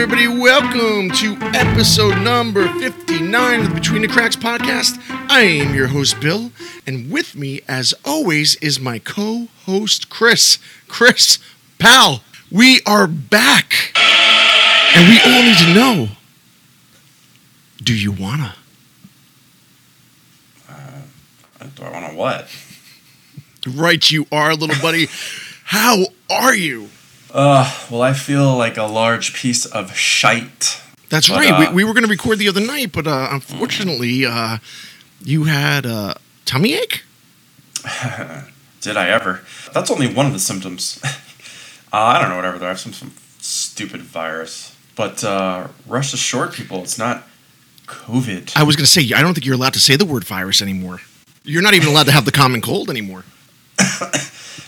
everybody. 0.00 0.28
Welcome 0.28 1.10
to 1.16 1.36
episode 1.56 2.22
number 2.22 2.68
59 2.78 3.60
of 3.60 3.68
the 3.68 3.74
Between 3.74 4.02
the 4.02 4.06
Cracks 4.06 4.36
podcast. 4.36 4.96
I 5.28 5.40
am 5.40 5.74
your 5.74 5.88
host, 5.88 6.20
Bill, 6.20 6.52
and 6.86 7.10
with 7.10 7.34
me, 7.34 7.62
as 7.66 7.92
always, 8.04 8.54
is 8.56 8.78
my 8.78 9.00
co 9.00 9.48
host, 9.64 10.08
Chris. 10.08 10.60
Chris, 10.86 11.40
pal, 11.80 12.22
we 12.48 12.80
are 12.86 13.08
back. 13.08 13.92
And 14.94 15.08
we 15.08 15.18
all 15.20 15.42
need 15.42 15.58
to 15.58 15.74
know 15.74 16.08
do 17.82 17.92
you 17.92 18.12
wanna? 18.12 18.54
Uh, 20.70 21.00
do 21.74 21.82
I 21.82 21.90
want 21.90 22.12
to 22.12 22.16
what? 22.16 22.48
Right, 23.66 24.08
you 24.08 24.28
are, 24.30 24.54
little 24.54 24.80
buddy. 24.80 25.08
How 25.64 26.04
are 26.30 26.54
you? 26.54 26.88
Uh, 27.32 27.70
well, 27.90 28.02
I 28.02 28.12
feel 28.12 28.56
like 28.56 28.76
a 28.76 28.84
large 28.84 29.34
piece 29.34 29.66
of 29.66 29.94
shite. 29.96 30.80
That's 31.08 31.28
But, 31.28 31.38
right. 31.38 31.50
uh, 31.50 31.70
we, 31.70 31.76
we 31.76 31.84
were 31.84 31.92
going 31.94 32.04
to 32.04 32.10
record 32.10 32.38
the 32.38 32.48
other 32.48 32.60
night, 32.60 32.92
but 32.92 33.06
uh, 33.06 33.28
unfortunately, 33.30 34.24
uh, 34.26 34.58
you 35.22 35.44
had 35.44 35.86
a 35.86 36.16
tummy 36.44 36.74
ache. 36.74 37.02
Did 38.80 38.96
I 38.96 39.08
ever? 39.08 39.40
That's 39.72 39.90
only 39.90 40.12
one 40.12 40.26
of 40.26 40.32
the 40.32 40.38
symptoms. 40.38 41.00
uh, 41.04 41.96
I 41.96 42.20
don't 42.20 42.30
know, 42.30 42.36
whatever. 42.36 42.64
I 42.64 42.68
have 42.68 42.80
some, 42.80 42.92
some 42.92 43.12
stupid 43.38 44.02
virus. 44.02 44.76
But 44.96 45.22
uh, 45.22 45.68
rest 45.86 46.12
assured, 46.14 46.52
people, 46.52 46.82
it's 46.82 46.98
not 46.98 47.26
COVID. 47.86 48.56
I 48.56 48.62
was 48.64 48.76
going 48.76 48.84
to 48.84 48.90
say, 48.90 49.02
I 49.14 49.22
don't 49.22 49.34
think 49.34 49.46
you're 49.46 49.54
allowed 49.54 49.74
to 49.74 49.80
say 49.80 49.96
the 49.96 50.04
word 50.06 50.24
virus 50.24 50.60
anymore. 50.60 51.00
You're 51.44 51.62
not 51.62 51.74
even 51.74 51.88
allowed 51.88 52.06
to 52.06 52.12
have 52.12 52.24
the 52.24 52.32
common 52.32 52.60
cold 52.60 52.90
anymore. 52.90 53.24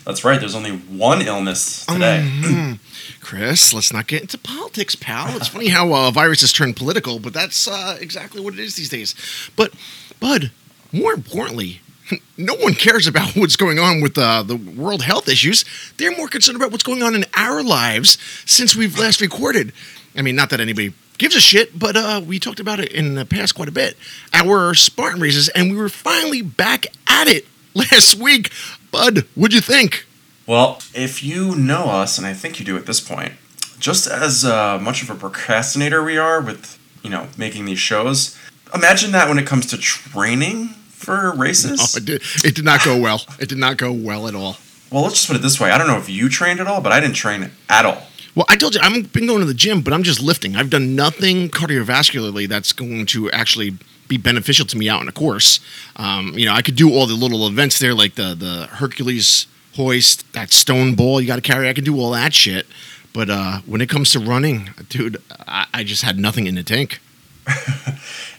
That's 0.05 0.24
right. 0.24 0.38
There's 0.41 0.55
only 0.55 0.72
one 0.72 1.22
illness 1.22 1.86
today. 1.86 2.28
Mhm. 2.41 2.78
Chris, 3.20 3.72
let's 3.72 3.92
not 3.92 4.06
get 4.06 4.22
into 4.22 4.38
politics, 4.38 4.94
pal. 4.94 5.36
It's 5.36 5.48
funny 5.48 5.69
how 5.69 5.92
uh, 5.92 6.10
viruses 6.10 6.52
turn 6.52 6.74
political, 6.74 7.19
but 7.19 7.33
that's 7.33 7.69
uh, 7.69 7.96
exactly 8.00 8.41
what 8.41 8.55
it 8.55 8.61
is 8.61 8.77
these 8.77 8.88
days. 8.88 9.14
But, 9.56 9.72
Bud, 10.18 10.50
more 10.92 11.12
importantly, 11.12 11.80
no 12.36 12.55
one 12.55 12.74
cares 12.74 13.06
about 13.06 13.36
what's 13.36 13.56
going 13.56 13.78
on 13.78 14.00
with 14.00 14.16
uh, 14.18 14.42
the 14.42 14.56
world 14.56 15.02
health 15.02 15.28
issues. 15.28 15.64
They're 15.96 16.16
more 16.16 16.28
concerned 16.28 16.56
about 16.56 16.72
what's 16.72 16.83
going 16.84 17.02
on 17.02 17.14
in 17.14 17.24
our 17.34 17.62
lives 17.62 18.18
since 18.46 18.74
we've 18.74 18.98
last 18.98 19.20
recorded. 19.20 19.72
I 20.16 20.22
mean, 20.22 20.34
not 20.34 20.50
that 20.50 20.61
anybody 20.61 20.92
gives 21.18 21.36
a 21.36 21.41
shit, 21.41 21.78
but 21.78 21.96
uh, 21.96 22.20
we 22.27 22.38
talked 22.38 22.58
about 22.61 22.80
it 22.80 22.91
in 22.92 23.14
the 23.14 23.24
past 23.24 23.55
quite 23.55 23.68
a 23.68 23.72
bit. 23.72 23.96
Our 24.33 24.74
Spartan 24.74 25.20
races, 25.20 25.48
and 25.50 25.70
we 25.70 25.77
were 25.77 25.88
finally 25.91 26.42
back 26.42 26.86
at 27.06 27.28
it 27.28 27.46
last 27.74 28.16
week. 28.16 28.50
Bud, 28.91 29.27
what'd 29.34 29.55
you 29.55 29.60
think? 29.60 30.06
Well, 30.46 30.80
if 30.94 31.22
you 31.22 31.55
know 31.55 31.84
us, 31.84 32.19
and 32.19 32.27
I 32.27 32.34
think 32.34 32.58
you 32.58 32.64
do 32.64 32.77
at 32.77 32.86
this 32.86 33.00
point, 33.00 33.34
just 33.78 34.06
as 34.06 34.44
uh, 34.44 34.78
much 34.80 35.02
of 35.02 35.10
a 35.10 35.14
procrastinator 35.14 36.02
we 36.02 36.19
are 36.19 36.41
with, 36.41 36.78
you 37.02 37.11
know, 37.11 37.28
making 37.36 37.64
these 37.66 37.78
shows, 37.78 38.36
imagine 38.74 39.12
that 39.12 39.28
when 39.28 39.38
it 39.38 39.46
comes 39.46 39.66
to 39.66 39.78
training 39.78 40.68
for 40.88 41.33
races. 41.34 41.80
Oh, 41.80 41.98
it 41.98 42.05
did, 42.05 42.22
it 42.44 42.55
did 42.55 42.64
not 42.64 42.84
go 42.84 42.98
well. 42.98 43.22
It 43.38 43.48
did 43.48 43.58
not 43.58 43.77
go 43.77 43.92
well 43.92 44.27
at 44.27 44.34
all. 44.34 44.56
Well, 44.91 45.02
let's 45.05 45.14
just 45.14 45.28
put 45.28 45.36
it 45.36 45.42
this 45.42 45.61
way. 45.61 45.70
I 45.70 45.78
don't 45.78 45.86
know 45.86 45.98
if 45.98 46.08
you 46.11 46.28
trained 46.28 46.61
at 46.61 46.66
all, 46.66 46.80
but 46.80 46.92
I 46.92 47.00
didn't 47.00 47.14
train 47.14 47.50
at 47.68 47.86
all. 47.86 48.02
Well, 48.34 48.46
I 48.48 48.56
told 48.56 48.74
you 48.74 48.80
I've 48.83 49.12
been 49.12 49.27
going 49.27 49.41
to 49.41 49.46
the 49.46 49.55
gym, 49.55 49.83
but 49.83 49.92
I'm 49.92 50.02
just 50.02 50.20
lifting. 50.20 50.56
I've 50.56 50.70
done 50.70 50.94
nothing 50.94 51.48
cardiovascularly 51.48 52.48
that's 52.48 52.72
going 52.72 53.06
to 53.06 53.30
actually 53.30 53.77
be 54.11 54.19
beneficial 54.19 54.66
to 54.66 54.77
me 54.77 54.91
out 54.91 55.00
in 55.00 55.08
a 55.08 55.12
course. 55.12 55.61
Um, 55.97 56.36
you 56.36 56.44
know, 56.44 56.53
I 56.53 56.61
could 56.61 56.77
do 56.77 56.92
all 56.92 57.06
the 57.06 57.14
little 57.14 57.47
events 57.47 57.78
there, 57.78 57.94
like 57.94 58.17
the 58.17 58.34
the 58.34 58.67
Hercules 58.67 59.46
hoist, 59.77 60.30
that 60.34 60.52
stone 60.52 60.95
ball 60.95 61.20
you 61.20 61.27
got 61.27 61.36
to 61.36 61.42
carry. 61.42 61.68
I 61.68 61.73
can 61.73 61.84
do 61.84 61.98
all 61.98 62.11
that 62.11 62.34
shit. 62.34 62.67
But 63.14 63.30
uh, 63.30 63.61
when 63.67 63.80
it 63.80 63.89
comes 63.89 64.11
to 64.11 64.20
running, 64.20 64.70
dude, 64.89 65.17
I, 65.48 65.67
I 65.73 65.84
just 65.84 66.02
had 66.02 66.18
nothing 66.18 66.46
in 66.46 66.55
the 66.55 66.62
tank. 66.62 67.01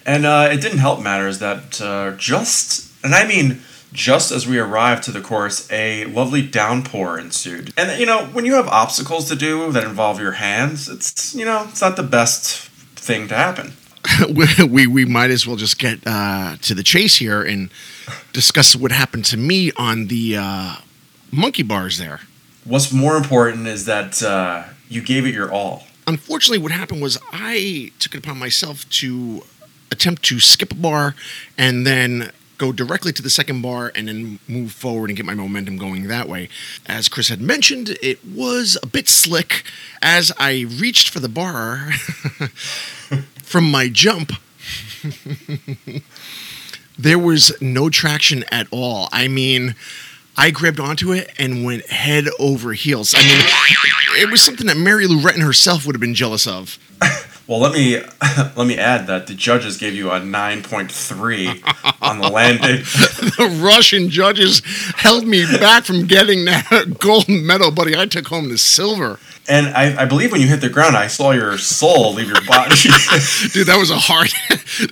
And 0.04 0.26
uh, 0.26 0.50
it 0.52 0.62
didn't 0.62 0.80
help 0.80 1.02
matters 1.02 1.40
that 1.40 1.80
uh, 1.80 2.12
just, 2.18 2.92
and 3.04 3.14
I 3.14 3.28
mean 3.28 3.62
just 3.94 4.32
as 4.32 4.48
we 4.48 4.58
arrived 4.58 5.04
to 5.04 5.12
the 5.12 5.22
course, 5.22 5.70
a 5.72 6.06
lovely 6.06 6.42
downpour 6.42 7.20
ensued. 7.20 7.74
And, 7.78 8.00
you 8.00 8.06
know, 8.06 8.26
when 8.28 8.46
you 8.46 8.54
have 8.54 8.68
obstacles 8.68 9.28
to 9.30 9.36
do 9.36 9.72
that 9.74 9.84
involve 9.84 10.20
your 10.20 10.34
hands, 10.34 10.88
it's, 10.88 11.36
you 11.36 11.44
know, 11.44 11.66
it's 11.68 11.82
not 11.82 11.98
the 11.98 12.04
best 12.04 12.70
thing 12.96 13.28
to 13.28 13.36
happen. 13.36 13.74
we, 14.68 14.88
we 14.88 15.06
might 15.06 15.32
as 15.32 15.46
well 15.46 15.56
just 15.56 15.78
get 15.78 16.00
uh, 16.06 16.56
to 16.62 16.74
the 16.74 16.84
chase 16.84 17.18
here 17.18 17.42
and 17.44 17.70
discuss 18.34 18.76
what 18.76 18.92
happened 18.92 19.26
to 19.26 19.38
me 19.38 19.72
on 19.78 20.08
the 20.08 20.38
uh, 20.38 20.76
monkey 21.32 21.64
bars 21.64 21.98
there. 21.98 22.22
What's 22.64 22.92
more 22.92 23.18
important 23.18 23.68
is 23.68 23.86
that 23.86 24.22
uh, 24.22 24.64
you 24.90 25.02
gave 25.02 25.26
it 25.26 25.34
your 25.34 25.52
all. 25.52 25.88
unfortunately, 26.08 26.60
what 26.60 26.72
happened 26.72 27.02
was 27.02 27.18
I 27.32 27.92
took 28.00 28.16
it 28.16 28.20
upon 28.20 28.38
myself 28.38 28.88
to 28.90 29.44
attempt 29.92 30.24
to 30.24 30.40
skip 30.40 30.72
a 30.72 30.76
bar 30.76 31.16
and 31.58 31.86
then 31.86 32.32
go 32.58 32.72
directly 32.72 33.12
to 33.12 33.24
the 33.24 33.30
second 33.30 33.62
bar 33.64 33.92
and 33.96 34.08
then 34.08 34.38
move 34.48 34.72
forward 34.72 35.10
and 35.10 35.18
get 35.18 35.26
my 35.26 35.34
momentum 35.34 35.78
going 35.78 36.08
that 36.08 36.30
way. 36.30 36.48
As 36.86 37.10
Chris 37.10 37.30
had 37.30 37.42
mentioned, 37.42 37.98
it 38.04 38.24
was 38.24 38.78
a 38.84 38.86
bit 38.86 39.10
slick 39.10 39.64
as 40.00 40.32
I 40.38 40.68
reached 40.70 41.10
for 41.10 41.20
the 41.20 41.28
bar 41.28 41.90
from 43.52 43.70
my 43.70 43.90
jump. 43.90 44.32
there 46.98 47.20
was 47.20 47.52
no 47.62 47.90
traction 47.90 48.46
at 48.52 48.68
all. 48.72 49.10
I 49.12 49.28
mean, 49.28 49.76
I 50.38 50.52
grabbed 50.52 50.80
onto 50.80 51.12
it 51.12 51.30
and 51.38 51.66
went 51.66 51.86
head 51.88 52.28
over 52.40 52.72
heels. 52.74 53.14
I 53.16 53.22
mean, 53.22 53.42
it 54.22 54.32
was 54.32 54.42
something 54.42 54.68
that 54.68 54.78
Mary 54.78 55.06
Lou 55.06 55.20
Retton 55.20 55.44
herself 55.44 55.86
would 55.86 55.96
have 55.96 56.02
been 56.02 56.16
jealous 56.16 56.48
of. 56.48 56.80
Well, 57.48 57.60
let 57.60 57.74
me 57.74 57.98
let 58.56 58.68
me 58.68 58.78
add 58.78 59.08
that 59.08 59.28
the 59.28 59.34
judges 59.34 59.78
gave 59.78 59.94
you 59.94 60.10
a 60.10 60.20
9.3 60.20 61.96
on 62.02 62.20
the 62.20 62.30
landing. 62.30 62.78
the 63.38 63.60
Russian 63.62 64.10
judges 64.10 64.62
held 64.96 65.26
me 65.28 65.46
back 65.46 65.84
from 65.84 66.06
getting 66.06 66.46
that 66.46 66.96
gold 67.00 67.28
medal, 67.28 67.72
buddy. 67.72 67.96
I 67.96 68.06
took 68.06 68.28
home 68.28 68.50
the 68.50 68.58
silver. 68.58 69.20
And 69.50 69.68
I, 69.70 70.04
I 70.04 70.06
believe 70.06 70.32
when 70.32 70.40
you 70.40 70.48
hit 70.48 70.62
the 70.62 70.70
ground, 70.70 70.96
I 70.96 71.08
saw 71.08 71.32
your 71.32 71.58
soul 71.58 72.14
leave 72.14 72.28
your 72.28 72.46
body. 72.46 72.76
Dude, 73.52 73.68
that 73.68 73.78
was 73.78 73.90
a 73.90 73.98
hard 73.98 74.30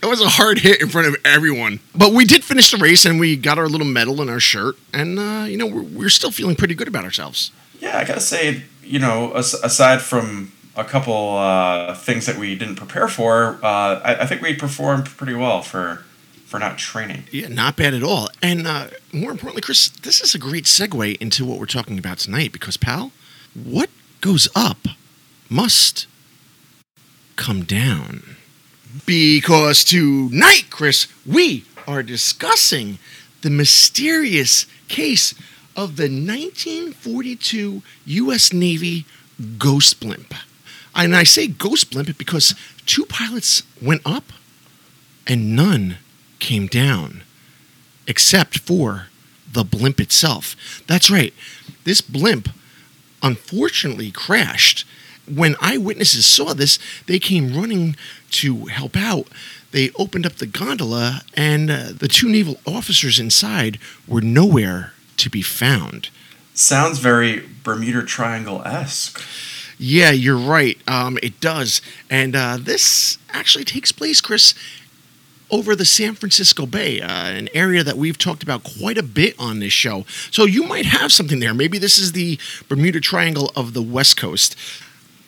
that 0.01 0.07
was 0.09 0.21
a 0.21 0.27
hard 0.27 0.59
hit 0.59 0.81
in 0.81 0.89
front 0.89 1.07
of 1.07 1.15
everyone. 1.23 1.79
But 1.95 2.13
we 2.13 2.25
did 2.25 2.43
finish 2.43 2.71
the 2.71 2.77
race 2.77 3.05
and 3.05 3.19
we 3.19 3.37
got 3.37 3.57
our 3.59 3.67
little 3.67 3.87
medal 3.87 4.21
and 4.21 4.29
our 4.29 4.39
shirt 4.39 4.75
and 4.91 5.19
uh, 5.19 5.45
you 5.47 5.55
know, 5.55 5.67
we're, 5.67 5.83
we're 5.83 6.09
still 6.09 6.31
feeling 6.31 6.55
pretty 6.55 6.73
good 6.73 6.87
about 6.87 7.03
ourselves. 7.05 7.51
yeah, 7.79 7.97
I 7.97 8.05
gotta 8.05 8.19
say, 8.19 8.63
you 8.83 8.99
know, 8.99 9.33
aside 9.33 10.01
from 10.01 10.51
a 10.79 10.85
couple 10.85 11.37
uh, 11.37 11.93
things 11.93 12.25
that 12.25 12.37
we 12.37 12.55
didn't 12.55 12.75
prepare 12.75 13.07
for, 13.07 13.59
uh, 13.63 13.99
I, 14.03 14.21
I 14.21 14.25
think 14.25 14.41
we 14.41 14.55
performed 14.55 15.05
pretty 15.05 15.33
well 15.33 15.61
for 15.61 16.05
for 16.45 16.57
not 16.57 16.79
training. 16.79 17.25
Yeah, 17.31 17.47
not 17.47 17.75
bad 17.75 17.93
at 17.93 18.01
all. 18.01 18.27
And 18.41 18.65
uh, 18.65 18.87
more 19.13 19.29
importantly, 19.29 19.61
Chris, 19.61 19.89
this 19.89 20.19
is 20.19 20.33
a 20.33 20.39
great 20.39 20.63
segue 20.65 21.17
into 21.21 21.45
what 21.45 21.59
we're 21.59 21.67
talking 21.67 21.99
about 21.99 22.17
tonight 22.17 22.51
because, 22.51 22.75
pal, 22.75 23.11
what 23.53 23.91
goes 24.21 24.47
up 24.55 24.87
must 25.47 26.07
come 27.35 27.63
down. 27.63 28.35
Because 29.05 29.83
tonight, 29.83 30.65
Chris, 30.71 31.07
we 31.23 31.65
are 31.87 32.01
discussing 32.01 32.97
the 33.43 33.51
mysterious 33.51 34.65
case 34.87 35.35
of 35.75 35.97
the 35.97 36.09
1942 36.09 37.83
U.S. 38.05 38.51
Navy 38.51 39.05
Ghost 39.59 39.99
Blimp. 39.99 40.33
And 40.95 41.15
I 41.15 41.23
say 41.23 41.47
Ghost 41.47 41.91
Blimp 41.91 42.17
because 42.17 42.55
two 42.85 43.05
pilots 43.05 43.63
went 43.81 44.01
up 44.05 44.25
and 45.27 45.55
none 45.55 45.97
came 46.39 46.67
down 46.67 47.23
except 48.07 48.59
for 48.59 49.07
the 49.51 49.63
blimp 49.63 49.99
itself. 49.99 50.83
That's 50.87 51.09
right. 51.09 51.33
This 51.83 52.01
blimp 52.01 52.49
unfortunately 53.21 54.11
crashed. 54.11 54.85
When 55.27 55.55
eyewitnesses 55.61 56.25
saw 56.25 56.53
this, 56.53 56.79
they 57.05 57.19
came 57.19 57.55
running 57.55 57.95
to 58.31 58.65
help 58.65 58.97
out. 58.97 59.27
They 59.71 59.91
opened 59.91 60.25
up 60.25 60.35
the 60.35 60.47
gondola, 60.47 61.21
and 61.35 61.69
uh, 61.69 61.89
the 61.95 62.07
two 62.07 62.27
naval 62.27 62.59
officers 62.65 63.19
inside 63.19 63.77
were 64.07 64.21
nowhere 64.21 64.93
to 65.17 65.29
be 65.29 65.43
found. 65.43 66.09
Sounds 66.55 66.97
very 66.97 67.47
Bermuda 67.63 68.03
Triangle 68.03 68.63
esque. 68.63 69.21
Yeah, 69.81 70.11
you're 70.11 70.37
right. 70.37 70.77
Um, 70.87 71.17
it 71.23 71.39
does. 71.39 71.81
And 72.09 72.35
uh, 72.35 72.57
this 72.59 73.17
actually 73.31 73.63
takes 73.63 73.91
place, 73.93 74.19
Chris, 74.19 74.53
over 75.49 75.73
the 75.75 75.85
San 75.85 76.15
Francisco 76.15 76.65
Bay, 76.65 76.99
uh, 77.01 77.07
an 77.09 77.47
area 77.53 77.81
that 77.83 77.95
we've 77.97 78.17
talked 78.17 78.43
about 78.43 78.63
quite 78.63 78.97
a 78.97 79.03
bit 79.03 79.35
on 79.39 79.59
this 79.59 79.71
show. 79.73 80.05
So 80.31 80.43
you 80.45 80.63
might 80.63 80.85
have 80.85 81.11
something 81.13 81.39
there. 81.39 81.53
Maybe 81.53 81.77
this 81.77 81.97
is 81.97 82.11
the 82.11 82.37
Bermuda 82.67 82.99
Triangle 82.99 83.51
of 83.55 83.73
the 83.73 83.81
West 83.81 84.17
Coast. 84.17 84.55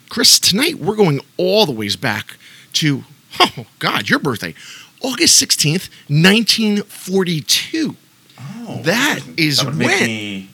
Chris, 0.09 0.38
tonight 0.39 0.75
we're 0.75 0.97
going 0.97 1.21
all 1.38 1.65
the 1.65 1.71
ways 1.71 1.95
back 1.95 2.36
to, 2.74 3.06
oh, 3.39 3.65
God, 3.80 4.09
your 4.09 4.19
birthday, 4.19 4.54
August 5.01 5.42
16th, 5.42 5.89
1942. 6.09 7.95
Oh, 8.39 8.81
That 8.83 9.21
is 9.38 9.59
that 9.59 9.74
when- 9.75 10.50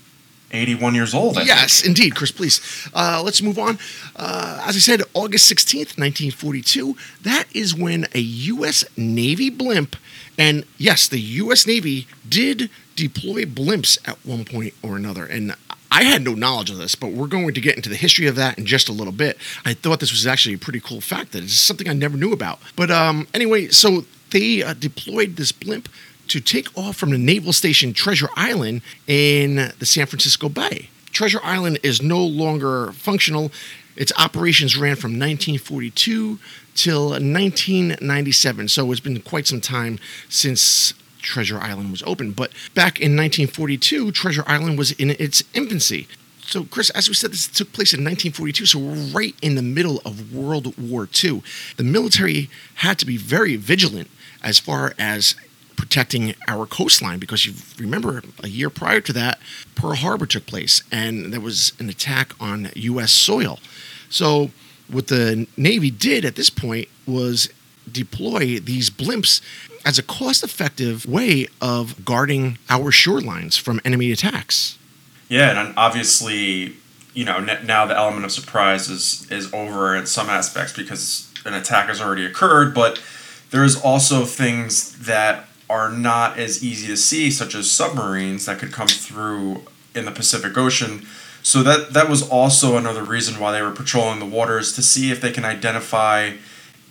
81 0.52 0.96
years 0.96 1.14
old. 1.14 1.38
I 1.38 1.44
yes, 1.44 1.82
think. 1.82 1.90
indeed, 1.90 2.16
Chris. 2.16 2.32
Please, 2.32 2.90
uh, 2.94 3.22
let's 3.24 3.42
move 3.42 3.60
on. 3.60 3.78
Uh, 4.16 4.64
as 4.66 4.76
I 4.76 4.80
said, 4.80 5.02
August 5.14 5.46
sixteenth, 5.46 5.98
nineteen 5.98 6.32
forty-two. 6.32 6.96
That 7.22 7.46
is 7.54 7.76
when 7.76 8.06
a 8.14 8.20
U.S. 8.20 8.86
Navy 8.96 9.50
blimp, 9.50 9.96
and 10.38 10.66
yes, 10.78 11.08
the 11.08 11.20
U.S. 11.20 11.68
Navy 11.68 12.08
did 12.28 12.70
deploy 12.96 13.44
blimps 13.44 13.98
at 14.08 14.18
one 14.26 14.46
point 14.46 14.74
or 14.84 14.96
another, 14.96 15.26
and. 15.26 15.56
I 15.90 16.04
had 16.04 16.22
no 16.26 16.34
knowledge 16.36 16.70
of 16.70 16.78
this, 16.78 16.96
but 16.96 17.14
we're 17.14 17.28
going 17.28 17.54
to 17.54 17.62
get 17.62 17.78
into 17.78 17.88
the 17.90 17.96
history 17.96 18.28
of 18.28 18.36
that 18.36 18.58
in 18.60 18.66
just 18.66 18.90
a 18.90 18.92
little 18.92 19.14
bit. 19.14 19.38
I 19.64 19.74
thought 19.74 20.02
this 20.02 20.12
was 20.12 20.28
actually 20.28 20.56
a 20.56 20.58
pretty 20.58 20.82
cool 20.82 21.00
fact 21.00 21.32
that 21.32 21.44
it's 21.44 21.54
something 21.54 21.88
I 21.88 21.94
never 21.94 22.18
knew 22.18 22.34
about. 22.34 22.60
But 22.76 22.92
um, 22.92 23.26
anyway, 23.34 23.70
so 23.70 24.04
they 24.32 24.62
uh, 24.62 24.74
deployed 24.74 25.38
this 25.38 25.52
blimp 25.54 25.88
to 26.28 26.40
take 26.40 26.76
off 26.78 26.96
from 26.96 27.12
the 27.12 27.18
naval 27.18 27.54
station 27.54 27.94
Treasure 27.94 28.30
Island 28.36 28.82
in 29.08 29.72
the 29.80 29.86
San 29.86 30.06
Francisco 30.06 30.50
Bay. 30.50 30.90
Treasure 31.12 31.40
Island 31.44 31.80
is 31.84 32.02
no 32.02 32.24
longer 32.24 32.92
functional. 32.92 33.52
Its 33.96 34.12
operations 34.20 34.78
ran 34.78 34.96
from 34.96 35.12
1942 35.12 36.40
till 36.76 37.10
1997, 37.10 38.68
so 38.68 38.92
it's 38.92 39.02
been 39.02 39.20
quite 39.22 39.48
some 39.48 39.62
time 39.62 40.00
since 40.30 40.94
Treasure 41.20 41.60
Island 41.60 41.92
was 41.92 42.04
open. 42.04 42.32
But 42.32 42.52
back 42.76 43.00
in 43.00 43.16
1942, 43.16 44.12
Treasure 44.12 44.44
Island 44.46 44.78
was 44.78 44.92
in 44.92 45.10
its 45.12 45.44
infancy. 45.54 46.08
So, 46.42 46.64
Chris, 46.64 46.90
as 46.92 47.10
we 47.10 47.14
said, 47.16 47.32
this 47.32 47.48
took 47.48 47.74
place 47.74 47.94
in 47.94 48.00
1942, 48.06 48.66
so 48.68 48.80
we're 48.80 48.94
right 49.12 49.36
in 49.42 49.56
the 49.56 49.62
middle 49.62 50.00
of 50.06 50.34
World 50.34 50.78
War 50.78 51.10
II. 51.24 51.42
The 51.76 51.84
military 51.84 52.50
had 52.76 52.98
to 53.00 53.06
be 53.06 53.18
very 53.18 53.58
vigilant 53.58 54.10
as 54.42 54.58
far 54.58 54.94
as 54.98 55.36
protecting 55.78 56.36
our 56.48 56.66
coastline 56.66 57.20
because 57.20 57.46
you 57.46 57.54
remember 57.80 58.24
a 58.44 58.50
year 58.50 58.70
prior 58.70 59.00
to 59.02 59.14
that, 59.14 59.40
Pearl 59.76 59.96
Harbor 59.96 60.26
took 60.26 60.46
place 60.46 60.84
and 60.92 61.32
there 61.32 61.40
was 61.40 61.72
an 61.80 61.88
attack 61.90 62.34
on 62.40 62.70
U.S. 62.76 63.12
soil. 63.12 63.60
So, 64.10 64.52
what 64.90 65.08
the 65.08 65.48
Navy 65.56 65.92
did 65.92 66.26
at 66.26 66.36
this 66.36 66.50
point 66.50 66.88
was 67.06 67.50
deploy 67.90 68.60
these 68.60 68.90
blimps 68.90 69.42
as 69.86 69.98
a 69.98 70.04
cost 70.04 70.44
effective 70.44 71.06
way 71.06 71.48
of 71.62 72.04
guarding 72.06 72.58
our 72.70 72.92
shorelines 72.92 73.60
from 73.60 73.80
enemy 73.86 74.12
attacks. 74.12 74.78
Yeah, 75.30 75.60
and 75.60 75.74
obviously, 75.78 76.76
you 77.14 77.26
know, 77.26 77.40
now 77.40 77.86
the 77.86 77.98
element 77.98 78.26
of 78.26 78.32
surprise 78.32 78.90
is, 78.90 79.30
is 79.30 79.54
over 79.54 79.96
in 79.96 80.06
some 80.06 80.30
aspects 80.30 80.74
because 80.74 81.32
an 81.46 81.54
attack 81.54 81.88
has 81.88 82.02
already 82.02 82.26
occurred, 82.26 82.74
but 82.74 83.02
there's 83.52 83.80
also 83.80 84.26
things 84.26 84.98
that 85.06 85.48
are 85.70 85.90
not 85.92 86.38
as 86.38 86.64
easy 86.64 86.88
to 86.88 86.98
see, 86.98 87.30
such 87.30 87.54
as 87.56 87.70
submarines 87.70 88.46
that 88.46 88.60
could 88.60 88.72
come 88.72 88.88
through 88.88 89.64
in 89.94 90.06
the 90.06 90.12
Pacific 90.12 90.58
Ocean. 90.58 91.06
So 91.44 91.64
that 91.64 91.94
that 91.94 92.10
was 92.10 92.28
also 92.28 92.78
another 92.78 93.04
reason 93.04 93.40
why 93.40 93.52
they 93.52 93.62
were 93.62 93.72
patrolling 93.72 94.20
the 94.20 94.26
waters 94.26 94.74
to 94.74 94.82
see 94.82 95.12
if 95.12 95.22
they 95.22 95.32
can 95.32 95.46
identify 95.46 96.34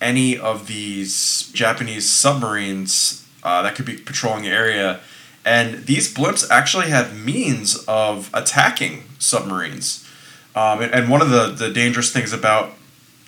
any 0.01 0.39
of 0.39 0.67
these 0.67 1.51
Japanese 1.53 2.09
submarines 2.09 3.27
uh, 3.43 3.63
that 3.63 3.75
could 3.75 3.87
be 3.87 3.97
patrolling 3.97 4.43
the 4.43 4.51
area. 4.51 5.01
And 5.45 5.87
these 5.87 6.13
blimps 6.13 6.51
actually 6.51 6.91
had 6.91 7.17
means 7.17 7.85
of 7.87 8.31
attacking 8.35 9.05
submarines. 9.19 10.07
Um, 10.55 10.83
and, 10.83 10.93
and 10.93 11.11
one 11.11 11.23
of 11.23 11.31
the, 11.31 11.47
the 11.47 11.71
dangerous 11.71 12.13
things 12.13 12.33
about 12.33 12.73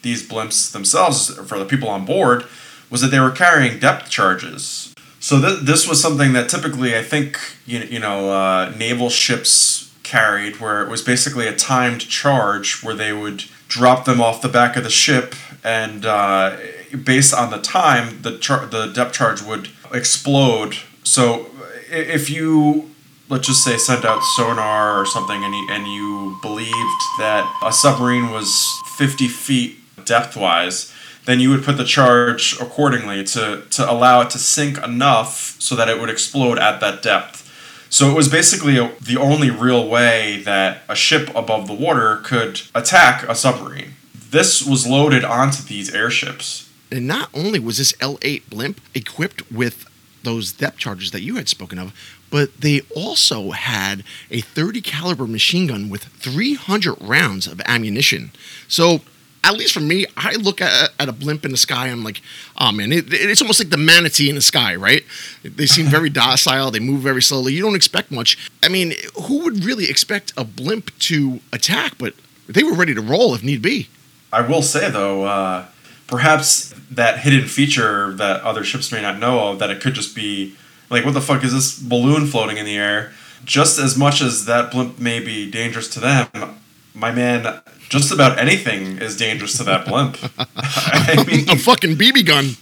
these 0.02 0.26
blimps 0.26 0.72
themselves, 0.72 1.34
for 1.48 1.58
the 1.58 1.64
people 1.64 1.88
on 1.88 2.04
board, 2.04 2.44
was 2.90 3.02
that 3.02 3.08
they 3.08 3.20
were 3.20 3.30
carrying 3.30 3.78
depth 3.78 4.10
charges. 4.10 4.94
So 5.20 5.41
th- 5.41 5.61
this 5.61 5.88
was 5.88 6.00
something 6.00 6.32
that 6.35 6.49
typically 6.49 6.97
I 6.97 7.03
think 7.03 7.38
you, 7.67 7.81
you 7.81 7.99
know 7.99 8.31
uh, 8.31 8.73
naval 8.76 9.11
ships 9.11 9.93
carried, 10.03 10.61
where 10.61 10.82
it 10.82 10.88
was 10.88 11.03
basically 11.03 11.47
a 11.47 11.55
timed 11.55 12.00
charge 12.00 12.82
where 12.82 12.94
they 12.94 13.12
would 13.12 13.44
drop 13.69 14.05
them 14.05 14.20
off 14.20 14.41
the 14.41 14.49
back 14.49 14.76
of 14.76 14.85
the 14.85 14.91
ship, 14.91 15.35
and 15.62 16.06
uh, 16.06 16.56
based 17.05 17.35
on 17.35 17.50
the 17.50 17.59
time, 17.59 18.23
the 18.23 18.38
char- 18.38 18.67
the 18.67 18.87
depth 18.87 19.12
charge 19.12 19.43
would 19.43 19.69
explode. 19.93 20.76
So 21.05 21.47
if 21.91 22.31
you 22.31 22.91
let's 23.29 23.47
just 23.47 23.62
say 23.62 23.76
sent 23.76 24.05
out 24.05 24.23
sonar 24.23 24.99
or 24.99 25.05
something, 25.05 25.44
and 25.44 25.55
you, 25.55 25.67
and 25.70 25.87
you 25.87 26.38
believed 26.41 27.03
that 27.19 27.44
a 27.62 27.73
submarine 27.73 28.31
was 28.31 28.67
fifty 28.97 29.29
feet 29.29 29.76
depth 30.05 30.37
wise 30.37 30.94
then 31.28 31.40
you 31.40 31.50
would 31.50 31.62
put 31.62 31.76
the 31.76 31.84
charge 31.84 32.58
accordingly 32.58 33.22
to, 33.22 33.62
to 33.69 33.90
allow 33.90 34.22
it 34.22 34.30
to 34.30 34.38
sink 34.38 34.82
enough 34.82 35.56
so 35.60 35.76
that 35.76 35.86
it 35.86 36.00
would 36.00 36.08
explode 36.08 36.58
at 36.58 36.80
that 36.80 37.02
depth. 37.02 37.44
So 37.90 38.10
it 38.10 38.14
was 38.14 38.30
basically 38.30 38.78
a, 38.78 38.94
the 38.98 39.19
only 39.19 39.50
real 39.50 39.86
way 39.86 40.40
that 40.46 40.84
a 40.88 40.94
ship 40.94 41.28
above 41.34 41.66
the 41.66 41.75
water 41.75 42.22
could 42.25 42.62
attack 42.75 43.28
a 43.28 43.34
submarine. 43.34 43.92
This 44.14 44.64
was 44.64 44.86
loaded 44.86 45.22
onto 45.22 45.62
these 45.62 45.94
airships. 45.94 46.70
And 46.90 47.06
not 47.06 47.28
only 47.34 47.58
was 47.58 47.76
this 47.76 47.92
L 48.00 48.19
8 48.22 48.48
blimp 48.48 48.81
equipped 48.94 49.52
with 49.52 49.84
those 50.22 50.52
depth 50.52 50.78
charges 50.78 51.10
that 51.10 51.20
you 51.20 51.36
had 51.36 51.50
spoken 51.50 51.78
of, 51.78 51.92
but 52.31 52.58
they 52.58 52.81
also 52.96 53.50
had 53.50 54.02
a 54.31 54.40
30 54.40 54.81
caliber 54.81 55.26
machine 55.26 55.66
gun 55.66 55.90
with 55.90 56.04
300 56.04 56.96
rounds 57.02 57.46
of 57.46 57.60
ammunition. 57.66 58.31
So 58.66 59.02
at 59.48 59.56
least 59.56 59.72
for 59.72 59.80
me, 59.80 60.04
I 60.16 60.34
look 60.34 60.60
at, 60.60 60.92
at 60.98 61.08
a 61.08 61.12
blimp 61.12 61.44
in 61.44 61.50
the 61.50 61.56
sky. 61.56 61.88
I'm 61.88 62.04
like, 62.04 62.20
oh 62.58 62.70
man, 62.70 62.92
it, 62.92 63.06
it's 63.10 63.40
almost 63.40 63.58
like 63.58 63.70
the 63.70 63.78
manatee 63.78 64.28
in 64.28 64.34
the 64.34 64.42
sky, 64.42 64.74
right? 64.74 65.02
They 65.42 65.64
seem 65.64 65.86
very 65.98 66.10
docile. 66.10 66.70
They 66.70 66.80
move 66.80 67.00
very 67.00 67.22
slowly. 67.22 67.54
You 67.54 67.62
don't 67.62 67.74
expect 67.74 68.10
much. 68.10 68.50
I 68.62 68.68
mean, 68.68 68.92
who 69.22 69.44
would 69.44 69.64
really 69.64 69.88
expect 69.88 70.34
a 70.36 70.44
blimp 70.44 70.96
to 71.00 71.40
attack? 71.50 71.94
But 71.98 72.14
they 72.46 72.62
were 72.62 72.74
ready 72.74 72.94
to 72.94 73.00
roll 73.00 73.34
if 73.34 73.42
need 73.42 73.62
be. 73.62 73.88
I 74.30 74.42
will 74.42 74.62
say 74.62 74.90
though, 74.90 75.24
uh, 75.24 75.66
perhaps 76.06 76.74
that 76.90 77.20
hidden 77.20 77.48
feature 77.48 78.12
that 78.14 78.42
other 78.42 78.64
ships 78.64 78.92
may 78.92 79.00
not 79.00 79.18
know 79.18 79.48
of, 79.48 79.58
that 79.60 79.70
it 79.70 79.80
could 79.80 79.94
just 79.94 80.14
be 80.14 80.54
like, 80.90 81.06
what 81.06 81.14
the 81.14 81.22
fuck 81.22 81.42
is 81.42 81.54
this 81.54 81.78
balloon 81.78 82.26
floating 82.26 82.58
in 82.58 82.66
the 82.66 82.76
air? 82.76 83.12
Just 83.44 83.78
as 83.78 83.96
much 83.96 84.20
as 84.20 84.44
that 84.44 84.70
blimp 84.70 84.98
may 84.98 85.20
be 85.20 85.50
dangerous 85.50 85.88
to 85.94 86.00
them, 86.00 86.58
my 86.94 87.12
man, 87.12 87.61
just 87.88 88.12
about 88.12 88.38
anything 88.38 88.99
is 88.99 89.17
dangerous 89.17 89.56
to 89.58 89.64
that 89.64 89.87
blimp. 89.87 90.19
I 90.56 91.25
mean, 91.26 91.49
a 91.49 91.56
fucking 91.56 91.96
BB 91.96 92.26
gun. 92.26 92.56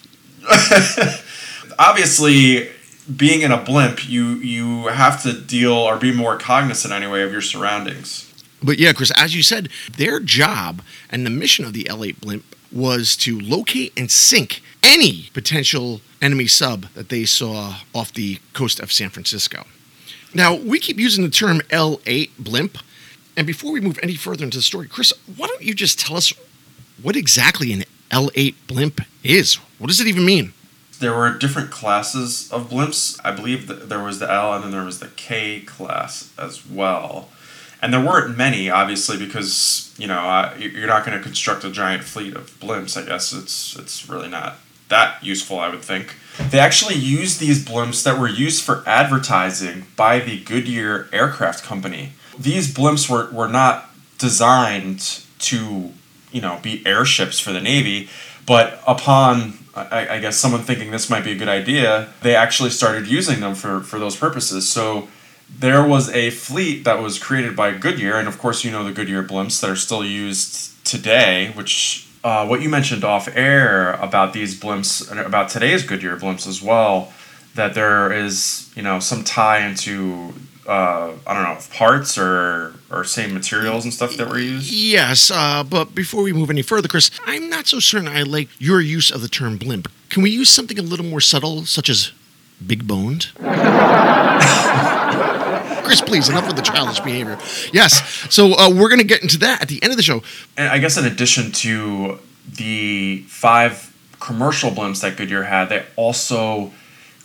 obviously, 1.79 2.69
being 3.15 3.43
in 3.43 3.53
a 3.53 3.63
blimp, 3.63 4.09
you 4.09 4.35
you 4.37 4.87
have 4.87 5.23
to 5.23 5.33
deal 5.33 5.73
or 5.73 5.97
be 5.97 6.13
more 6.13 6.37
cognizant 6.39 6.93
anyway 6.93 7.23
of 7.23 7.33
your 7.33 7.41
surroundings. 7.41 8.33
But 8.63 8.79
yeah, 8.79 8.93
Chris, 8.93 9.13
as 9.17 9.35
you 9.35 9.43
said, 9.43 9.69
their 9.97 10.21
job 10.21 10.83
and 11.11 11.27
the 11.27 11.31
mission 11.31 11.65
of 11.65 11.73
the 11.73 11.85
L8 11.85 12.21
blimp 12.21 12.57
was 12.73 13.17
to 13.17 13.39
locate 13.39 13.93
and 13.97 14.11
sink 14.11 14.63
any 14.83 15.31
potential 15.35 16.01
enemy 16.23 16.47
sub 16.47 16.87
that 16.95 17.09
they 17.09 17.25
saw 17.25 17.77
off 17.95 18.13
the 18.13 18.39
coast 18.55 18.81
of 18.81 18.91
San 18.91 19.11
Francisco. 19.11 19.67
Now, 20.35 20.55
we 20.55 20.79
keep 20.79 20.99
using 20.99 21.23
the 21.23 21.31
term 21.31 21.61
L8 21.71 22.31
blimp 22.39 22.79
and 23.37 23.47
before 23.47 23.73
we 23.73 23.81
move 23.81 23.99
any 24.03 24.15
further 24.15 24.45
into 24.45 24.59
the 24.59 24.63
story, 24.63 24.89
Chris, 24.89 25.13
why 25.37 25.47
don't 25.47 25.63
you 25.63 25.75
just 25.75 25.99
tell 25.99 26.17
us 26.17 26.33
what 27.03 27.17
exactly 27.17 27.73
an 27.73 27.85
L8 28.11 28.55
blimp 28.67 29.03
is? 29.23 29.57
What 29.79 29.89
does 29.89 30.01
it 30.01 30.07
even 30.07 30.25
mean? 30.25 30.55
There 30.99 31.15
were 31.15 31.31
different 31.37 31.71
classes 31.71 32.51
of 32.51 32.71
blimps. 32.71 33.21
I 33.23 33.31
believe 33.33 33.67
that 33.67 33.91
there 33.91 34.03
was 34.03 34.19
the 34.19 34.31
L 34.31 34.55
and 34.55 34.65
then 34.65 34.71
there 34.71 34.85
was 34.85 35.01
the 35.01 35.09
K 35.09 35.61
class 35.61 36.33
as 36.39 36.67
well. 36.67 37.29
And 37.83 37.93
there 37.93 38.01
weren't 38.01 38.39
many, 38.39 38.71
obviously, 38.71 39.19
because 39.19 39.95
you 39.99 40.07
know 40.07 40.21
uh, 40.21 40.55
you're 40.59 40.87
not 40.87 41.05
going 41.05 41.17
to 41.17 41.23
construct 41.23 41.63
a 41.65 41.71
giant 41.71 42.05
fleet 42.05 42.35
of 42.35 42.59
blimps. 42.59 43.01
I 43.01 43.07
guess 43.07 43.35
it's 43.35 43.77
it's 43.77 44.09
really 44.09 44.29
not 44.29 44.57
that 44.89 45.23
useful. 45.23 45.61
I 45.61 45.69
would 45.69 45.83
think 45.83 46.15
they 46.51 46.59
actually 46.59 46.95
used 46.95 47.39
these 47.39 47.63
blimps 47.63 48.03
that 48.05 48.19
were 48.19 48.29
used 48.29 48.65
for 48.65 48.83
advertising 48.87 49.85
by 49.95 50.21
the 50.21 50.41
Goodyear 50.41 51.09
Aircraft 51.13 51.63
Company 51.63 52.13
these 52.39 52.73
blimps 52.73 53.09
were, 53.09 53.31
were 53.31 53.49
not 53.49 53.91
designed 54.19 55.23
to 55.39 55.93
you 56.33 56.41
know 56.41 56.59
be 56.63 56.85
airships 56.87 57.39
for 57.39 57.53
the 57.53 57.61
navy 57.61 58.09
but 58.47 58.81
upon 58.87 59.59
I, 59.75 60.09
I, 60.17 60.21
guess 60.21 60.39
someone 60.39 60.63
thinking 60.63 60.91
this 60.91 61.11
might 61.11 61.23
be 61.23 61.33
a 61.33 61.37
good 61.37 61.49
idea 61.49 62.09
they 62.23 62.35
actually 62.35 62.71
started 62.71 63.07
using 63.07 63.41
them 63.41 63.55
for, 63.55 63.81
for 63.81 63.99
those 63.99 64.17
purposes. 64.17 64.67
So 64.67 65.09
there 65.51 65.87
was 65.87 66.09
a 66.11 66.31
fleet 66.31 66.85
that 66.85 67.01
was 67.01 67.19
created 67.19 67.55
by 67.55 67.73
goodyear 67.73 68.17
and 68.17 68.27
of 68.27 68.39
course 68.39 68.65
you 68.65 68.71
know 68.71 68.85
the 68.85 68.93
goodyear 68.93 69.23
blimps 69.23 69.61
that 69.61 69.71
are 69.71 69.77
still 69.77 70.05
used 70.05 70.85
today 70.85 71.53
which 71.55 72.09
uh, 72.25 72.45
what 72.47 72.61
you 72.61 72.69
mentioned 72.69 73.05
off 73.05 73.29
air 73.37 73.93
about 73.93 74.33
these 74.33 74.59
blimps 74.59 75.09
about 75.25 75.49
today's 75.49 75.85
goodyear 75.85 76.17
blimps 76.17 76.49
as 76.49 76.61
well 76.61 77.13
that 77.55 77.75
there 77.75 78.13
is 78.13 78.73
you 78.75 78.83
know 78.83 78.99
some 78.99 79.23
tie 79.23 79.65
into 79.65 80.35
uh, 80.67 81.13
I 81.27 81.35
don't 81.35 81.43
know 81.45 81.59
parts 81.73 82.19
or 82.19 82.75
or 82.91 83.05
same 83.05 83.35
materials 83.35 83.85
and 83.85 83.93
stuff 83.93 84.17
that 84.17 84.29
were 84.29 84.39
used? 84.39 84.73
Yes, 84.73 85.31
uh, 85.31 85.63
but 85.65 85.95
before 85.95 86.23
we 86.23 86.33
move 86.33 86.51
any 86.51 86.63
further, 86.63 86.89
Chris, 86.89 87.11
I'm 87.27 87.49
not 87.49 87.67
so 87.67 87.81
certain 87.81 88.09
I 88.09 88.23
like 88.23 88.49
your 88.59 88.81
use 88.81 89.11
of 89.11 89.23
the 89.23 89.29
term 89.29 89.57
blimp. 89.59 89.91
Can 90.09 90.23
we 90.23 90.31
use 90.31 90.51
something 90.51 90.79
a 90.79 90.83
little 90.83 91.07
more 91.07 91.21
subtle, 91.21 91.65
such 91.65 91.89
as 91.89 92.13
big 92.65 92.87
boned? 92.87 93.29
Chris, 95.85 96.01
please, 96.01 96.29
enough 96.29 96.47
with 96.47 96.57
the 96.57 96.63
childish 96.63 97.01
behavior. 97.01 97.39
Yes. 97.73 98.03
So 98.35 98.55
uh, 98.55 98.71
we're 98.71 98.89
going 98.89 98.99
to 98.99 99.07
get 99.07 99.23
into 99.23 99.39
that 99.39 99.63
at 99.63 99.69
the 99.69 99.81
end 99.83 99.93
of 99.93 99.97
the 99.97 100.03
show. 100.03 100.23
And 100.57 100.69
I 100.69 100.79
guess 100.79 100.97
in 100.97 101.05
addition 101.05 101.53
to 101.53 102.19
the 102.53 103.19
five 103.29 103.95
commercial 104.19 104.71
blimps 104.71 105.03
that 105.03 105.17
Goodyear 105.17 105.45
had, 105.45 105.69
they 105.69 105.85
also 105.95 106.73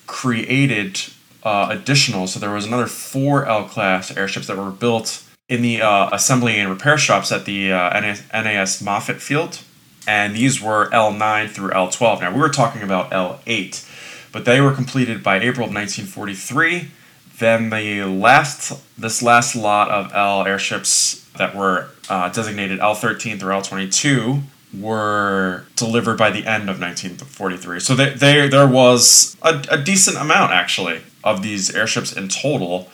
created 0.06 1.00
uh, 1.44 1.68
additional. 1.70 2.28
So 2.28 2.40
there 2.40 2.52
was 2.52 2.66
another 2.66 2.88
four 2.88 3.46
L 3.46 3.66
class 3.66 4.16
airships 4.16 4.48
that 4.48 4.58
were 4.58 4.72
built 4.72 5.24
in 5.50 5.62
the 5.62 5.82
uh, 5.82 6.10
assembly 6.12 6.58
and 6.58 6.70
repair 6.70 6.98
shops 6.98 7.32
at 7.32 7.46
the 7.46 7.72
uh, 7.72 8.00
NAS 8.00 8.82
Moffett 8.82 9.20
Field, 9.20 9.60
and 10.08 10.36
these 10.36 10.62
were 10.62 10.90
L9 10.92 11.50
through 11.50 11.72
L12. 11.72 12.22
Now 12.22 12.34
we 12.34 12.40
were 12.40 12.50
talking 12.50 12.82
about 12.82 13.12
L8, 13.12 14.32
but 14.32 14.46
they 14.46 14.62
were 14.62 14.72
completed 14.74 15.22
by 15.22 15.36
April 15.38 15.68
of 15.68 15.74
1943. 15.74 16.90
Then 17.38 17.70
the 17.70 18.04
last, 18.04 18.82
this 18.98 19.22
last 19.22 19.56
lot 19.56 19.90
of 19.90 20.14
L 20.14 20.46
airships 20.46 21.28
that 21.38 21.56
were 21.56 21.90
uh, 22.10 22.30
designated 22.30 22.80
L13 22.80 23.40
through 23.40 23.54
L22 23.54 24.44
were 24.78 25.66
delivered 25.75 26.18
by 26.18 26.30
the 26.30 26.46
end 26.46 26.70
of 26.70 26.80
1943. 26.80 27.80
So 27.80 27.96
they, 27.96 28.13
they, 28.13 28.48
there 28.48 28.68
was 28.68 29.36
a, 29.42 29.63
a 29.70 29.78
decent 29.78 30.18
amount, 30.18 30.54
actually, 30.54 31.01
of 31.24 31.42
these 31.42 31.74
airships 31.75 32.13
in 32.13 32.30
total. 32.30 32.90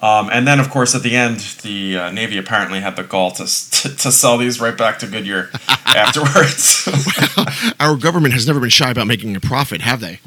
Um, 0.00 0.30
and 0.32 0.46
then, 0.46 0.58
of 0.60 0.70
course, 0.70 0.94
at 0.94 1.02
the 1.02 1.14
end, 1.14 1.40
the 1.62 1.98
uh, 1.98 2.10
Navy 2.10 2.38
apparently 2.38 2.80
had 2.80 2.96
the 2.96 3.02
gall 3.02 3.32
to, 3.32 3.44
to, 3.70 3.96
to 3.96 4.12
sell 4.12 4.38
these 4.38 4.60
right 4.60 4.76
back 4.76 4.98
to 5.00 5.06
Goodyear 5.06 5.50
afterwards. 5.86 6.88
well, 7.36 7.46
our 7.78 7.96
government 7.96 8.32
has 8.34 8.46
never 8.46 8.60
been 8.60 8.70
shy 8.70 8.90
about 8.90 9.06
making 9.06 9.36
a 9.36 9.40
profit, 9.40 9.82
have 9.82 10.00
they? 10.00 10.20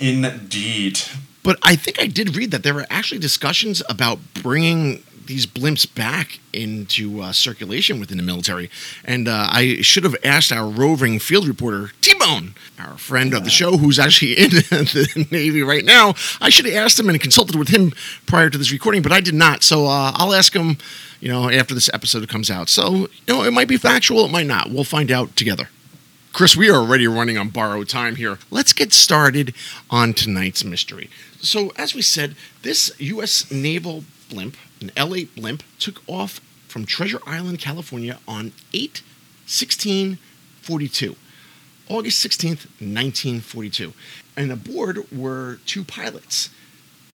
Indeed. 0.00 1.00
But 1.42 1.58
I 1.62 1.76
think 1.76 2.00
I 2.00 2.06
did 2.06 2.36
read 2.36 2.50
that 2.50 2.62
there 2.62 2.74
were 2.74 2.86
actually 2.90 3.20
discussions 3.20 3.82
about 3.88 4.18
bringing 4.34 5.02
these 5.30 5.46
blimps 5.46 5.86
back 5.94 6.40
into 6.52 7.22
uh, 7.22 7.30
circulation 7.30 8.00
within 8.00 8.16
the 8.16 8.22
military. 8.22 8.68
And 9.04 9.28
uh, 9.28 9.46
I 9.48 9.80
should 9.80 10.02
have 10.02 10.16
asked 10.24 10.50
our 10.50 10.68
roving 10.68 11.20
field 11.20 11.46
reporter, 11.46 11.92
T 12.00 12.14
Bone, 12.18 12.56
our 12.80 12.98
friend 12.98 13.32
of 13.32 13.44
the 13.44 13.50
show, 13.50 13.76
who's 13.76 14.00
actually 14.00 14.32
in 14.32 14.50
the 14.50 15.28
Navy 15.30 15.62
right 15.62 15.84
now. 15.84 16.14
I 16.40 16.48
should 16.50 16.66
have 16.66 16.74
asked 16.74 16.98
him 16.98 17.08
and 17.08 17.20
consulted 17.20 17.54
with 17.54 17.68
him 17.68 17.92
prior 18.26 18.50
to 18.50 18.58
this 18.58 18.72
recording, 18.72 19.02
but 19.02 19.12
I 19.12 19.20
did 19.20 19.34
not. 19.34 19.62
So 19.62 19.86
uh, 19.86 20.10
I'll 20.16 20.34
ask 20.34 20.52
him, 20.52 20.78
you 21.20 21.28
know, 21.28 21.48
after 21.48 21.74
this 21.74 21.88
episode 21.94 22.28
comes 22.28 22.50
out. 22.50 22.68
So, 22.68 22.90
you 22.90 23.08
know, 23.28 23.44
it 23.44 23.52
might 23.52 23.68
be 23.68 23.76
factual, 23.76 24.24
it 24.24 24.32
might 24.32 24.48
not. 24.48 24.70
We'll 24.70 24.82
find 24.82 25.12
out 25.12 25.36
together. 25.36 25.68
Chris, 26.32 26.56
we 26.56 26.68
are 26.68 26.76
already 26.76 27.06
running 27.06 27.38
on 27.38 27.50
borrowed 27.50 27.88
time 27.88 28.16
here. 28.16 28.38
Let's 28.50 28.72
get 28.72 28.92
started 28.92 29.54
on 29.90 30.12
tonight's 30.12 30.64
mystery. 30.64 31.08
So, 31.40 31.72
as 31.76 31.94
we 31.94 32.02
said, 32.02 32.34
this 32.62 32.92
U.S. 32.98 33.50
naval 33.50 34.04
blimp, 34.28 34.56
an 34.80 34.90
L 34.96 35.14
8 35.14 35.34
blimp, 35.34 35.62
took 35.78 36.02
off 36.06 36.40
from 36.68 36.86
Treasure 36.86 37.20
Island, 37.26 37.58
California 37.58 38.18
on 38.26 38.52
8 38.72 39.02
16 39.46 40.18
42. 40.60 41.16
August 41.88 42.24
16th, 42.24 42.66
1942. 42.78 43.92
And 44.36 44.52
aboard 44.52 45.10
were 45.10 45.58
two 45.66 45.82
pilots 45.82 46.50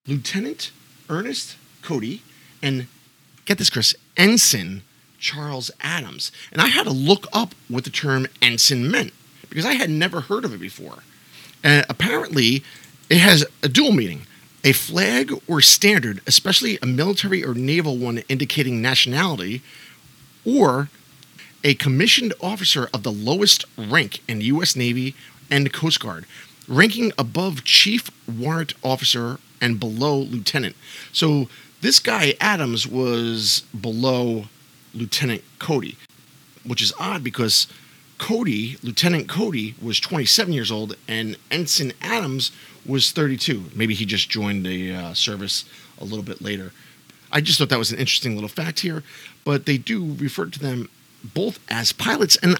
Lieutenant 0.06 0.70
Ernest 1.08 1.56
Cody 1.82 2.23
and, 2.62 2.87
get 3.46 3.58
this, 3.58 3.70
Chris, 3.70 3.94
Ensign 4.16 4.82
Charles 5.18 5.70
Adams. 5.80 6.30
And 6.52 6.61
I 6.61 6.66
had 6.66 6.85
to 6.85 6.92
look 6.92 7.26
up 7.32 7.54
what 7.68 7.85
the 7.85 7.90
term 7.90 8.26
ensign 8.42 8.90
meant 8.90 9.12
because 9.49 9.64
I 9.64 9.75
had 9.75 9.90
never 9.90 10.20
heard 10.20 10.44
of 10.44 10.52
it 10.52 10.61
before. 10.61 10.99
And 11.64 11.87
apparently, 11.88 12.62
it 13.08 13.18
has 13.18 13.46
a 13.62 13.68
dual 13.68 13.92
meaning 13.92 14.23
a 14.66 14.73
flag 14.73 15.32
or 15.46 15.61
standard, 15.61 16.20
especially 16.26 16.76
a 16.82 16.87
military 16.87 17.44
or 17.44 17.54
naval 17.54 17.96
one 17.96 18.18
indicating 18.28 18.82
nationality, 18.82 19.62
or 20.44 20.88
a 21.62 21.75
commissioned 21.75 22.35
officer 22.40 22.88
of 22.92 23.04
the 23.04 23.12
lowest 23.12 23.64
rank 23.78 24.20
in 24.28 24.40
U.S. 24.40 24.75
Navy 24.75 25.14
and 25.49 25.73
Coast 25.73 26.00
Guard, 26.00 26.26
ranking 26.66 27.12
above 27.16 27.62
chief 27.62 28.11
warrant 28.28 28.75
officer 28.82 29.38
and 29.61 29.78
below 29.78 30.18
lieutenant. 30.18 30.75
So 31.12 31.49
this 31.80 32.00
guy, 32.00 32.35
Adams, 32.40 32.88
was 32.88 33.61
below 33.80 34.46
Lieutenant 34.92 35.44
Cody, 35.61 35.96
which 36.64 36.82
is 36.82 36.92
odd 36.99 37.23
because 37.23 37.68
Cody, 38.18 38.76
Lieutenant 38.82 39.28
Cody, 39.28 39.75
was 39.80 40.00
27 40.00 40.52
years 40.52 40.70
old, 40.70 40.96
and 41.06 41.37
Ensign 41.50 41.92
Adams 42.00 42.50
was 42.85 43.12
32. 43.12 43.66
Maybe 43.75 43.94
he 43.94 44.04
just 44.04 44.30
joined 44.30 44.64
the 44.64 44.94
uh, 44.94 45.14
service 45.14 45.64
a 46.00 46.04
little 46.04 46.23
bit 46.23 46.40
later. 46.40 46.73
I 47.30 47.40
just 47.40 47.58
thought 47.58 47.68
that 47.68 47.78
was 47.78 47.92
an 47.92 47.99
interesting 47.99 48.35
little 48.35 48.49
fact 48.49 48.80
here, 48.80 49.02
but 49.44 49.66
they 49.66 49.78
do 49.78 50.14
refer 50.18 50.46
to 50.46 50.58
them 50.58 50.88
both 51.35 51.58
as 51.68 51.92
pilots, 51.92 52.37
and 52.37 52.58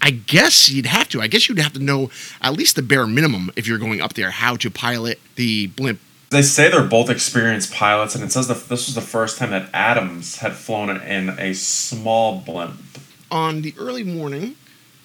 I 0.00 0.10
guess 0.10 0.68
you'd 0.68 0.86
have 0.86 1.08
to. 1.10 1.22
I 1.22 1.28
guess 1.28 1.48
you'd 1.48 1.58
have 1.58 1.72
to 1.74 1.78
know 1.78 2.10
at 2.40 2.54
least 2.54 2.76
the 2.76 2.82
bare 2.82 3.06
minimum 3.06 3.50
if 3.54 3.66
you're 3.66 3.78
going 3.78 4.00
up 4.00 4.14
there 4.14 4.30
how 4.30 4.56
to 4.56 4.70
pilot 4.70 5.20
the 5.36 5.68
blimp. 5.68 6.00
They 6.30 6.42
say 6.42 6.70
they're 6.70 6.82
both 6.82 7.10
experienced 7.10 7.72
pilots, 7.72 8.14
and 8.14 8.24
it 8.24 8.32
says 8.32 8.48
that 8.48 8.68
this 8.68 8.86
was 8.86 8.94
the 8.94 9.00
first 9.00 9.38
time 9.38 9.50
that 9.50 9.68
Adams 9.72 10.38
had 10.38 10.54
flown 10.54 10.90
in 10.90 11.28
a 11.38 11.52
small 11.54 12.40
blimp. 12.40 12.80
On 13.30 13.62
the 13.62 13.74
early 13.78 14.02
morning 14.02 14.56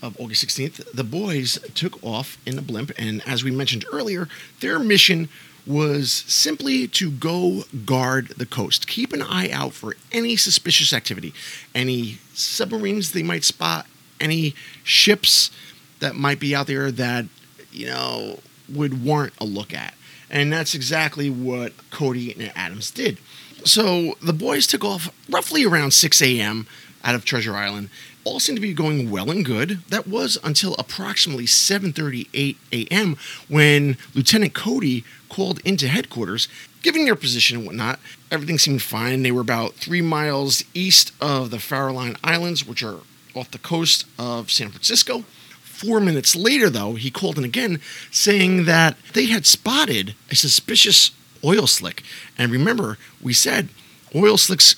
of 0.01 0.19
August 0.19 0.45
16th, 0.45 0.91
the 0.93 1.03
boys 1.03 1.59
took 1.73 2.01
off 2.03 2.37
in 2.45 2.57
a 2.57 2.61
blimp, 2.61 2.91
and 2.97 3.21
as 3.27 3.43
we 3.43 3.51
mentioned 3.51 3.85
earlier, 3.91 4.27
their 4.59 4.79
mission 4.79 5.29
was 5.65 6.11
simply 6.27 6.87
to 6.87 7.11
go 7.11 7.63
guard 7.85 8.29
the 8.37 8.45
coast, 8.45 8.87
keep 8.87 9.11
an 9.11 9.21
eye 9.21 9.49
out 9.51 9.73
for 9.73 9.95
any 10.11 10.37
suspicious 10.37 10.93
activity, 10.93 11.33
any 11.75 12.19
submarines 12.33 13.11
they 13.11 13.23
might 13.23 13.43
spot, 13.43 13.85
any 14.19 14.55
ships 14.83 15.51
that 15.99 16.15
might 16.15 16.39
be 16.39 16.55
out 16.55 16.67
there 16.67 16.89
that, 16.91 17.25
you 17.71 17.85
know, 17.85 18.39
would 18.73 19.03
warrant 19.03 19.33
a 19.39 19.45
look 19.45 19.73
at. 19.73 19.93
And 20.29 20.51
that's 20.51 20.73
exactly 20.73 21.29
what 21.29 21.73
Cody 21.89 22.31
and 22.31 22.51
Adams 22.55 22.91
did. 22.91 23.17
So 23.65 24.15
the 24.21 24.33
boys 24.33 24.67
took 24.67 24.83
off 24.83 25.09
roughly 25.29 25.65
around 25.65 25.91
6 25.91 26.21
a.m. 26.21 26.67
out 27.03 27.15
of 27.15 27.25
Treasure 27.25 27.55
Island 27.55 27.89
all 28.27 28.41
seemed 28.41 28.57
to 28.57 28.61
be 28.61 28.73
going 28.73 29.09
well 29.09 29.31
and 29.31 29.45
good. 29.45 29.81
That 29.87 30.05
was 30.05 30.37
until 30.43 30.75
approximately 30.75 31.45
7:38 31.45 32.57
a.m. 32.73 33.17
when 33.47 33.97
Lieutenant 34.13 34.53
Cody 34.53 35.05
called 35.29 35.61
into 35.63 35.87
headquarters, 35.87 36.49
giving 36.81 37.05
their 37.05 37.15
position 37.15 37.57
and 37.57 37.65
whatnot. 37.65 38.01
Everything 38.29 38.57
seemed 38.57 38.81
fine. 38.81 39.23
They 39.23 39.31
were 39.31 39.41
about 39.41 39.75
three 39.75 40.01
miles 40.01 40.65
east 40.73 41.13
of 41.21 41.51
the 41.51 41.57
Farallon 41.57 42.17
Islands, 42.21 42.67
which 42.67 42.83
are 42.83 42.99
off 43.33 43.51
the 43.51 43.59
coast 43.59 44.05
of 44.19 44.51
San 44.51 44.71
Francisco. 44.71 45.23
Four 45.61 46.01
minutes 46.01 46.35
later, 46.35 46.69
though, 46.69 46.95
he 46.95 47.09
called 47.09 47.37
in 47.37 47.45
again, 47.45 47.79
saying 48.11 48.65
that 48.65 48.97
they 49.13 49.27
had 49.27 49.45
spotted 49.45 50.15
a 50.29 50.35
suspicious 50.35 51.11
oil 51.45 51.65
slick. 51.65 52.03
And 52.37 52.51
remember, 52.51 52.97
we 53.21 53.31
said 53.31 53.69
oil 54.13 54.37
slicks 54.37 54.75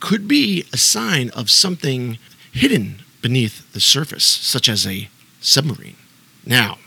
could 0.00 0.28
be 0.28 0.64
a 0.72 0.76
sign 0.76 1.30
of 1.30 1.50
something 1.50 2.18
hidden 2.52 3.02
beneath 3.22 3.72
the 3.72 3.80
surface, 3.80 4.24
such 4.24 4.68
as 4.68 4.86
a 4.86 5.08
submarine. 5.40 5.96
Now, 6.44 6.78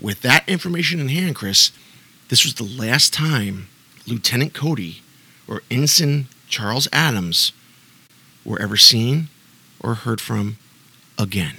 with 0.00 0.22
that 0.22 0.48
information 0.48 1.00
in 1.00 1.08
hand, 1.08 1.34
Chris, 1.34 1.72
this 2.28 2.44
was 2.44 2.54
the 2.54 2.64
last 2.64 3.12
time 3.12 3.68
Lieutenant 4.06 4.54
Cody 4.54 5.02
or 5.46 5.62
Ensign 5.70 6.28
Charles 6.48 6.88
Adams 6.92 7.52
were 8.44 8.60
ever 8.60 8.76
seen 8.76 9.28
or 9.80 9.94
heard 9.94 10.20
from 10.20 10.58
again. 11.18 11.56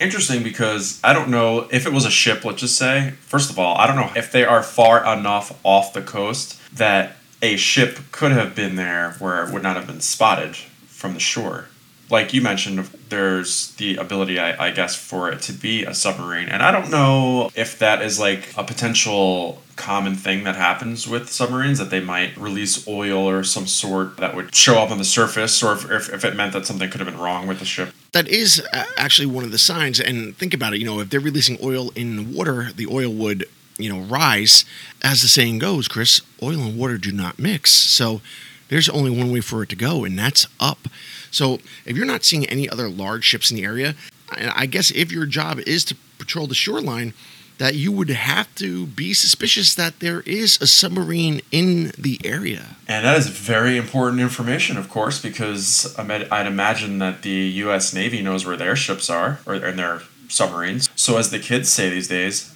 Interesting 0.00 0.42
because 0.42 1.00
I 1.04 1.12
don't 1.12 1.30
know 1.30 1.68
if 1.70 1.86
it 1.86 1.92
was 1.92 2.04
a 2.04 2.10
ship, 2.10 2.44
let's 2.44 2.60
just 2.60 2.76
say. 2.76 3.14
First 3.20 3.50
of 3.50 3.58
all, 3.58 3.76
I 3.76 3.86
don't 3.86 3.96
know 3.96 4.10
if 4.16 4.32
they 4.32 4.44
are 4.44 4.62
far 4.62 5.00
enough 5.16 5.58
off 5.62 5.92
the 5.92 6.02
coast 6.02 6.60
that 6.76 7.16
a 7.44 7.56
ship 7.58 7.98
could 8.10 8.32
have 8.32 8.54
been 8.54 8.76
there 8.76 9.12
where 9.18 9.44
it 9.44 9.52
would 9.52 9.62
not 9.62 9.76
have 9.76 9.86
been 9.86 10.00
spotted 10.00 10.56
from 10.56 11.12
the 11.12 11.20
shore. 11.20 11.66
Like 12.08 12.32
you 12.32 12.40
mentioned, 12.40 12.78
there's 13.10 13.72
the 13.74 13.96
ability, 13.96 14.38
I, 14.38 14.68
I, 14.68 14.70
guess, 14.70 14.96
for 14.96 15.30
it 15.30 15.42
to 15.42 15.52
be 15.52 15.84
a 15.84 15.94
submarine. 15.94 16.48
And 16.48 16.62
I 16.62 16.70
don't 16.70 16.90
know 16.90 17.50
if 17.54 17.78
that 17.80 18.00
is 18.00 18.18
like 18.18 18.54
a 18.56 18.64
potential 18.64 19.62
common 19.76 20.14
thing 20.14 20.44
that 20.44 20.56
happens 20.56 21.06
with 21.06 21.30
submarines, 21.30 21.78
that 21.78 21.90
they 21.90 22.00
might 22.00 22.34
release 22.38 22.88
oil 22.88 23.28
or 23.28 23.44
some 23.44 23.66
sort 23.66 24.16
that 24.18 24.34
would 24.34 24.54
show 24.54 24.78
up 24.78 24.90
on 24.90 24.96
the 24.96 25.04
surface, 25.04 25.62
or 25.62 25.74
if, 25.74 25.90
if, 25.90 26.14
if 26.14 26.24
it 26.24 26.34
meant 26.34 26.54
that 26.54 26.64
something 26.64 26.88
could 26.88 27.00
have 27.00 27.08
been 27.08 27.20
wrong 27.20 27.46
with 27.46 27.58
the 27.58 27.66
ship. 27.66 27.92
That 28.12 28.28
is 28.28 28.62
uh, 28.72 28.84
actually 28.96 29.26
one 29.26 29.44
of 29.44 29.50
the 29.50 29.58
signs. 29.58 30.00
And 30.00 30.34
think 30.36 30.54
about 30.54 30.72
it, 30.72 30.80
you 30.80 30.86
know, 30.86 31.00
if 31.00 31.10
they're 31.10 31.20
releasing 31.20 31.58
oil 31.62 31.90
in 31.94 32.16
the 32.16 32.22
water, 32.22 32.70
the 32.74 32.86
oil 32.86 33.12
would 33.12 33.46
you 33.78 33.92
know, 33.92 34.00
rise. 34.00 34.64
As 35.02 35.22
the 35.22 35.28
saying 35.28 35.58
goes, 35.58 35.88
Chris, 35.88 36.20
oil 36.42 36.60
and 36.60 36.78
water 36.78 36.98
do 36.98 37.12
not 37.12 37.38
mix. 37.38 37.70
So 37.70 38.20
there's 38.68 38.88
only 38.88 39.10
one 39.10 39.32
way 39.32 39.40
for 39.40 39.62
it 39.62 39.68
to 39.70 39.76
go, 39.76 40.04
and 40.04 40.18
that's 40.18 40.46
up. 40.60 40.88
So 41.30 41.58
if 41.84 41.96
you're 41.96 42.06
not 42.06 42.24
seeing 42.24 42.46
any 42.46 42.68
other 42.68 42.88
large 42.88 43.24
ships 43.24 43.50
in 43.50 43.56
the 43.56 43.64
area, 43.64 43.94
I 44.30 44.66
guess 44.66 44.90
if 44.90 45.12
your 45.12 45.26
job 45.26 45.58
is 45.60 45.84
to 45.86 45.96
patrol 46.18 46.46
the 46.46 46.54
shoreline, 46.54 47.12
that 47.58 47.74
you 47.74 47.92
would 47.92 48.10
have 48.10 48.52
to 48.56 48.86
be 48.86 49.14
suspicious 49.14 49.74
that 49.76 50.00
there 50.00 50.20
is 50.22 50.60
a 50.60 50.66
submarine 50.66 51.40
in 51.52 51.92
the 51.96 52.20
area. 52.24 52.76
And 52.88 53.04
that 53.04 53.16
is 53.16 53.28
very 53.28 53.76
important 53.76 54.20
information, 54.20 54.76
of 54.76 54.88
course, 54.88 55.22
because 55.22 55.96
I'd 55.98 56.46
imagine 56.46 56.98
that 56.98 57.22
the 57.22 57.30
U.S. 57.30 57.94
Navy 57.94 58.22
knows 58.22 58.44
where 58.44 58.56
their 58.56 58.74
ships 58.74 59.08
are, 59.08 59.38
or 59.46 59.54
and 59.54 59.78
their 59.78 60.02
submarines. 60.28 60.88
So, 60.96 61.16
as 61.16 61.30
the 61.30 61.38
kids 61.38 61.68
say 61.68 61.90
these 61.90 62.08
days, 62.08 62.52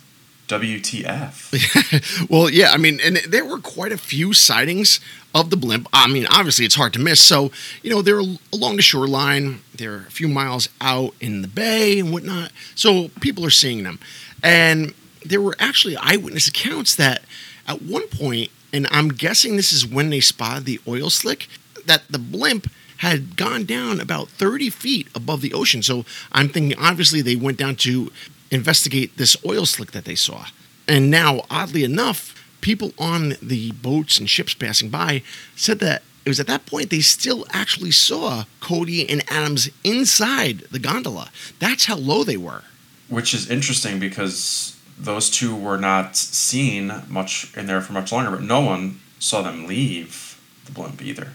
WTF. 0.48 2.28
well, 2.30 2.50
yeah, 2.50 2.72
I 2.72 2.78
mean, 2.78 2.98
and 3.04 3.18
there 3.18 3.44
were 3.44 3.58
quite 3.58 3.92
a 3.92 3.98
few 3.98 4.32
sightings 4.32 4.98
of 5.34 5.50
the 5.50 5.56
blimp. 5.56 5.86
I 5.92 6.08
mean, 6.08 6.26
obviously, 6.30 6.64
it's 6.64 6.74
hard 6.74 6.92
to 6.94 6.98
miss. 6.98 7.20
So, 7.20 7.52
you 7.82 7.90
know, 7.90 8.02
they're 8.02 8.22
along 8.52 8.76
the 8.76 8.82
shoreline, 8.82 9.60
they're 9.74 10.06
a 10.06 10.10
few 10.10 10.26
miles 10.28 10.68
out 10.80 11.14
in 11.20 11.42
the 11.42 11.48
bay 11.48 12.00
and 12.00 12.12
whatnot. 12.12 12.50
So, 12.74 13.08
people 13.20 13.44
are 13.44 13.50
seeing 13.50 13.82
them. 13.84 14.00
And 14.42 14.94
there 15.24 15.40
were 15.40 15.56
actually 15.58 15.96
eyewitness 15.96 16.48
accounts 16.48 16.96
that 16.96 17.22
at 17.66 17.82
one 17.82 18.08
point, 18.08 18.50
and 18.72 18.86
I'm 18.90 19.08
guessing 19.10 19.56
this 19.56 19.72
is 19.72 19.86
when 19.86 20.10
they 20.10 20.20
spotted 20.20 20.64
the 20.64 20.80
oil 20.88 21.10
slick, 21.10 21.48
that 21.84 22.02
the 22.08 22.18
blimp 22.18 22.70
had 22.98 23.36
gone 23.36 23.64
down 23.64 24.00
about 24.00 24.28
30 24.28 24.70
feet 24.70 25.08
above 25.14 25.40
the 25.40 25.52
ocean. 25.52 25.82
So 25.82 26.04
I'm 26.32 26.48
thinking, 26.48 26.76
obviously, 26.78 27.20
they 27.22 27.36
went 27.36 27.58
down 27.58 27.76
to 27.76 28.10
investigate 28.50 29.16
this 29.16 29.36
oil 29.44 29.66
slick 29.66 29.92
that 29.92 30.04
they 30.04 30.14
saw. 30.14 30.46
And 30.86 31.10
now, 31.10 31.42
oddly 31.50 31.84
enough, 31.84 32.34
people 32.60 32.92
on 32.98 33.34
the 33.42 33.72
boats 33.72 34.18
and 34.18 34.28
ships 34.28 34.54
passing 34.54 34.88
by 34.88 35.22
said 35.54 35.78
that 35.80 36.02
it 36.24 36.30
was 36.30 36.40
at 36.40 36.46
that 36.46 36.66
point 36.66 36.90
they 36.90 37.00
still 37.00 37.46
actually 37.50 37.90
saw 37.90 38.44
Cody 38.60 39.08
and 39.08 39.22
Adams 39.30 39.70
inside 39.84 40.60
the 40.70 40.78
gondola. 40.78 41.30
That's 41.58 41.86
how 41.86 41.96
low 41.96 42.24
they 42.24 42.36
were. 42.36 42.64
Which 43.08 43.32
is 43.32 43.50
interesting 43.50 43.98
because 43.98 44.76
those 44.98 45.30
two 45.30 45.56
were 45.56 45.78
not 45.78 46.16
seen 46.16 46.92
much 47.08 47.56
in 47.56 47.66
there 47.66 47.80
for 47.80 47.92
much 47.92 48.12
longer, 48.12 48.30
but 48.30 48.42
no 48.42 48.60
one 48.60 49.00
saw 49.18 49.42
them 49.42 49.66
leave 49.66 50.38
the 50.66 50.72
blimp 50.72 51.00
either. 51.02 51.28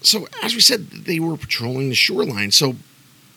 So, 0.00 0.28
as 0.42 0.54
we 0.54 0.60
said, 0.60 0.90
they 0.90 1.18
were 1.18 1.36
patrolling 1.36 1.88
the 1.88 1.94
shoreline. 1.94 2.50
So, 2.50 2.76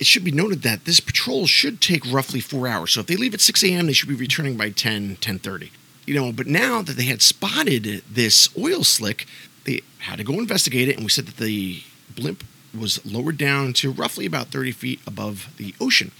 it 0.01 0.07
should 0.07 0.23
be 0.23 0.31
noted 0.31 0.63
that 0.63 0.85
this 0.85 0.99
patrol 0.99 1.45
should 1.45 1.79
take 1.79 2.11
roughly 2.11 2.39
four 2.39 2.67
hours. 2.67 2.93
So 2.93 3.01
if 3.01 3.05
they 3.05 3.15
leave 3.15 3.35
at 3.35 3.39
6 3.39 3.63
a.m., 3.63 3.85
they 3.85 3.93
should 3.93 4.09
be 4.09 4.15
returning 4.15 4.57
by 4.57 4.71
10, 4.71 5.17
10.30. 5.17 5.69
You 6.07 6.15
know, 6.15 6.31
but 6.31 6.47
now 6.47 6.81
that 6.81 6.97
they 6.97 7.03
had 7.03 7.21
spotted 7.21 8.03
this 8.09 8.49
oil 8.57 8.83
slick, 8.83 9.27
they 9.63 9.81
had 9.99 10.17
to 10.17 10.23
go 10.23 10.39
investigate 10.39 10.89
it. 10.89 10.95
And 10.95 11.03
we 11.03 11.09
said 11.09 11.27
that 11.27 11.37
the 11.37 11.83
blimp 12.15 12.43
was 12.77 13.05
lowered 13.05 13.37
down 13.37 13.73
to 13.73 13.91
roughly 13.91 14.25
about 14.25 14.47
30 14.47 14.71
feet 14.71 14.99
above 15.05 15.53
the 15.57 15.75
ocean. 15.79 16.11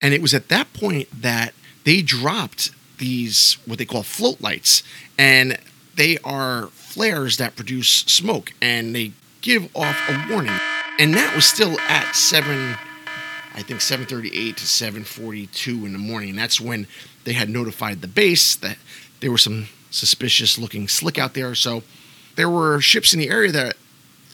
And 0.00 0.14
it 0.14 0.22
was 0.22 0.32
at 0.32 0.48
that 0.48 0.72
point 0.72 1.08
that 1.20 1.52
they 1.84 2.00
dropped 2.00 2.70
these, 2.96 3.58
what 3.66 3.76
they 3.76 3.84
call 3.84 4.04
float 4.04 4.40
lights. 4.40 4.82
And 5.18 5.58
they 5.96 6.16
are 6.24 6.68
flares 6.68 7.36
that 7.36 7.56
produce 7.56 7.90
smoke 7.90 8.54
and 8.62 8.94
they 8.94 9.12
give 9.42 9.68
off 9.76 9.98
a 10.08 10.32
warning. 10.32 10.58
And 10.98 11.14
that 11.14 11.34
was 11.34 11.44
still 11.44 11.78
at 11.80 12.14
7 12.14 12.76
I 13.56 13.62
think 13.62 13.80
7:38 13.80 14.56
to 14.58 14.66
7:42 14.66 15.86
in 15.86 15.92
the 15.92 15.98
morning. 15.98 16.36
That's 16.36 16.60
when 16.60 16.86
they 17.24 17.32
had 17.32 17.48
notified 17.48 18.02
the 18.02 18.08
base 18.08 18.54
that 18.56 18.76
there 19.20 19.30
were 19.30 19.38
some 19.38 19.68
suspicious 19.90 20.58
looking 20.58 20.88
slick 20.88 21.18
out 21.18 21.32
there. 21.32 21.54
So 21.54 21.82
there 22.36 22.50
were 22.50 22.82
ships 22.82 23.14
in 23.14 23.18
the 23.18 23.30
area 23.30 23.50
that 23.52 23.76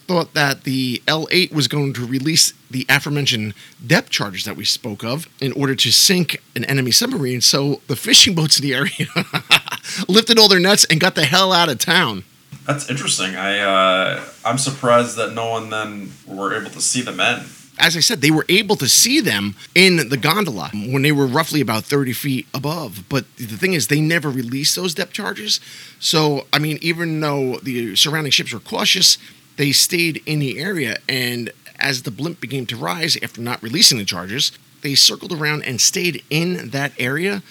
thought 0.09 0.35
that 0.35 0.65
the 0.65 1.01
L8 1.07 1.53
was 1.53 1.69
going 1.69 1.93
to 1.93 2.05
release 2.05 2.53
the 2.69 2.85
aforementioned 2.89 3.55
depth 3.87 4.11
charges 4.11 4.45
that 4.45 4.57
we 4.57 4.65
spoke 4.65 5.05
of 5.05 5.29
in 5.41 5.53
order 5.53 5.77
to 5.77 5.93
sink 5.93 6.43
an 6.57 6.65
enemy 6.65 6.91
submarine. 6.91 7.41
So 7.41 7.81
the 7.87 7.95
fishing 7.95 8.35
boats 8.35 8.59
in 8.59 8.65
the 8.65 8.75
area 8.75 9.07
lifted 10.09 10.37
all 10.37 10.49
their 10.49 10.59
nets 10.59 10.85
and 10.87 11.01
got 11.01 11.15
the 11.15 11.25
hell 11.25 11.53
out 11.53 11.69
of 11.69 11.79
town. 11.79 12.25
That's 12.67 12.89
interesting. 12.89 13.35
I 13.35 13.59
uh, 13.59 14.25
I'm 14.45 14.59
surprised 14.59 15.17
that 15.17 15.35
no 15.35 15.51
one 15.51 15.71
then 15.71 16.13
were 16.27 16.55
able 16.55 16.71
to 16.71 16.81
see 16.81 17.03
the 17.03 17.13
men 17.13 17.45
as 17.79 17.97
I 17.97 18.01
said, 18.01 18.21
they 18.21 18.31
were 18.31 18.47
able 18.49 18.77
to 18.77 18.89
see 18.89 19.21
them 19.21 19.55
in 19.75 20.09
the 20.09 20.17
gondola 20.17 20.71
when 20.73 21.03
they 21.03 21.13
were 21.13 21.27
roughly 21.27 21.61
about 21.61 21.85
30 21.85 22.13
feet 22.13 22.47
above. 22.55 23.05
But 23.09 23.25
the 23.37 23.57
thing 23.57 23.73
is, 23.73 23.89
they 23.89 24.01
never 24.01 24.31
released 24.31 24.77
those 24.77 24.95
depth 24.95 25.13
charges. 25.13 25.61
So, 25.99 26.47
I 26.53 26.59
mean, 26.59 26.79
even 26.81 27.21
though 27.21 27.57
the 27.57 27.97
surrounding 27.97 28.31
ships 28.31 28.53
were 28.53 28.61
cautious, 28.61 29.19
they 29.57 29.73
stayed 29.73 30.23
in 30.27 30.39
the 30.39 30.61
area. 30.61 30.99
And 31.09 31.51
as 31.79 32.03
the 32.03 32.11
blimp 32.11 32.41
began 32.41 32.67
to 32.67 32.77
rise 32.77 33.17
after 33.23 33.41
not 33.41 33.63
releasing 33.63 33.99
the 33.99 34.05
charges, 34.05 34.53
they 34.83 34.95
circled 34.95 35.33
around 35.33 35.65
and 35.65 35.81
stayed 35.81 36.23
in 36.31 36.71
that 36.71 36.93
area 36.99 37.43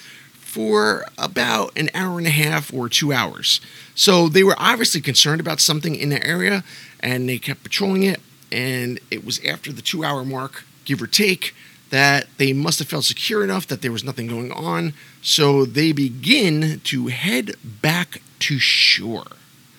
for 0.52 1.06
about 1.16 1.72
an 1.78 1.88
hour 1.94 2.18
and 2.18 2.26
a 2.26 2.30
half 2.30 2.74
or 2.74 2.86
two 2.86 3.10
hours. 3.10 3.58
So 3.94 4.28
they 4.28 4.44
were 4.44 4.54
obviously 4.58 5.00
concerned 5.00 5.40
about 5.40 5.60
something 5.60 5.96
in 5.96 6.10
the 6.10 6.22
area 6.26 6.62
and 7.00 7.26
they 7.26 7.38
kept 7.38 7.62
patrolling 7.62 8.02
it 8.02 8.20
and 8.52 9.00
it 9.10 9.24
was 9.24 9.42
after 9.46 9.72
the 9.72 9.80
two 9.80 10.04
hour 10.04 10.26
mark, 10.26 10.64
give 10.84 11.00
or 11.00 11.06
take, 11.06 11.54
that 11.88 12.26
they 12.36 12.52
must 12.52 12.80
have 12.80 12.88
felt 12.88 13.04
secure 13.04 13.42
enough 13.42 13.66
that 13.68 13.80
there 13.80 13.92
was 13.92 14.04
nothing 14.04 14.26
going 14.26 14.52
on. 14.52 14.92
So 15.22 15.64
they 15.64 15.92
begin 15.92 16.80
to 16.84 17.06
head 17.06 17.52
back 17.80 18.20
to 18.40 18.58
shore. 18.58 19.24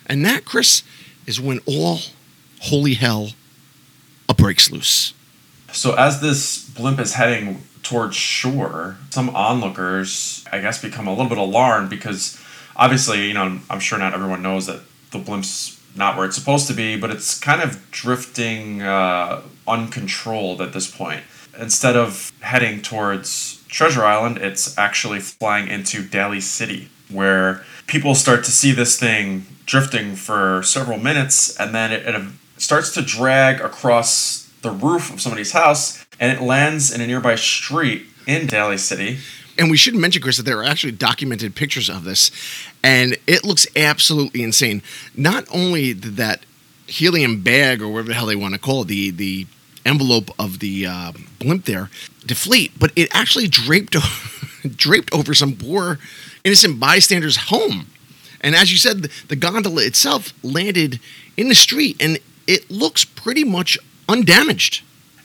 And 0.08 0.26
that, 0.26 0.44
Chris, 0.44 0.82
is 1.28 1.40
when 1.40 1.60
all 1.68 2.00
holy 2.62 2.96
hell 2.96 3.30
breaks 4.36 4.72
loose. 4.72 5.14
So 5.72 5.94
as 5.94 6.20
this 6.20 6.68
blimp 6.68 7.00
is 7.00 7.14
heading 7.14 7.62
towards 7.84 8.16
shore, 8.16 8.98
some 9.10 9.30
onlookers, 9.36 10.46
I 10.52 10.60
guess, 10.60 10.82
become 10.82 11.08
a 11.08 11.12
little 11.12 11.30
bit 11.30 11.38
alarmed 11.38 11.90
because 11.90 12.40
obviously, 12.76 13.28
you 13.28 13.34
know, 13.34 13.60
I'm 13.70 13.80
sure 13.80 14.00
not 14.00 14.14
everyone 14.14 14.42
knows 14.42 14.66
that 14.66 14.82
the 15.12 15.20
blimp's 15.20 15.80
not 15.96 16.18
where 16.18 16.26
it's 16.26 16.36
supposed 16.36 16.68
to 16.68 16.74
be, 16.74 16.98
but 16.98 17.12
it's 17.12 17.40
kind 17.40 17.62
of 17.62 17.92
drifting 17.92 18.82
uh, 18.82 19.42
uncontrolled 19.68 20.62
at 20.62 20.74
this 20.74 20.90
point. 20.90 21.24
Instead 21.60 21.96
of 21.96 22.32
heading 22.42 22.82
towards 22.82 23.64
Treasure 23.68 24.04
Island, 24.04 24.38
it's 24.38 24.76
actually 24.78 25.20
flying 25.20 25.68
into 25.68 26.04
Daly 26.04 26.42
City, 26.42 26.90
where 27.10 27.64
people 27.86 28.16
start 28.16 28.44
to 28.46 28.52
see 28.52 28.72
this 28.72 29.00
thing 29.00 29.46
drifting 29.66 30.16
for 30.16 30.64
several 30.64 30.98
minutes, 30.98 31.56
and 31.60 31.76
then 31.76 31.92
it, 31.92 32.08
it 32.08 32.22
starts 32.58 32.92
to 32.96 33.02
drag 33.04 33.62
across 33.62 34.52
the 34.62 34.72
roof 34.72 35.14
of 35.14 35.22
somebody's 35.22 35.52
house, 35.52 36.03
and 36.24 36.32
it 36.32 36.42
lands 36.42 36.90
in 36.90 37.02
a 37.02 37.08
nearby 37.08 37.36
street 37.36 38.06
in 38.26 38.48
Daly 38.48 38.78
City 38.78 39.18
and 39.58 39.70
we 39.70 39.78
should 39.78 39.96
mention, 39.96 40.22
Chris, 40.22 40.38
that 40.38 40.44
there 40.44 40.58
are 40.60 40.64
actually 40.64 40.94
documented 40.94 41.54
pictures 41.54 41.88
of 41.88 42.06
this, 42.06 42.32
and 42.82 43.18
it 43.28 43.44
looks 43.44 43.68
absolutely 43.76 44.42
insane. 44.42 44.82
Not 45.16 45.46
only 45.54 45.94
did 45.94 46.18
that 46.18 46.46
helium 46.88 47.42
bag 47.42 47.80
or 47.80 47.90
whatever 47.90 48.08
the 48.08 48.14
hell 48.16 48.26
they 48.26 48.36
want 48.36 48.56
to 48.56 48.60
call 48.60 48.82
it, 48.82 48.88
the 48.88 49.12
the 49.12 49.46
envelope 49.86 50.32
of 50.40 50.60
the 50.60 50.88
uh, 50.88 51.12
blimp 51.40 51.66
there 51.66 51.90
deflate, 52.26 52.72
but 52.80 52.92
it 52.96 53.10
actually 53.14 53.48
draped 53.48 53.96
draped 54.76 55.14
over 55.14 55.34
some 55.34 55.56
poor 55.56 56.00
innocent 56.44 56.80
bystander's 56.80 57.38
home. 57.38 57.88
And 58.42 58.56
as 58.56 58.72
you 58.72 58.78
said, 58.78 59.04
the, 59.04 59.12
the 59.28 59.36
gondola 59.36 59.84
itself 59.84 60.34
landed 60.44 61.00
in 61.38 61.50
the 61.50 61.56
street, 61.56 61.96
and 62.00 62.18
it 62.48 62.72
looks 62.72 63.06
pretty 63.06 63.44
much 63.44 63.78
undamaged. 64.10 64.84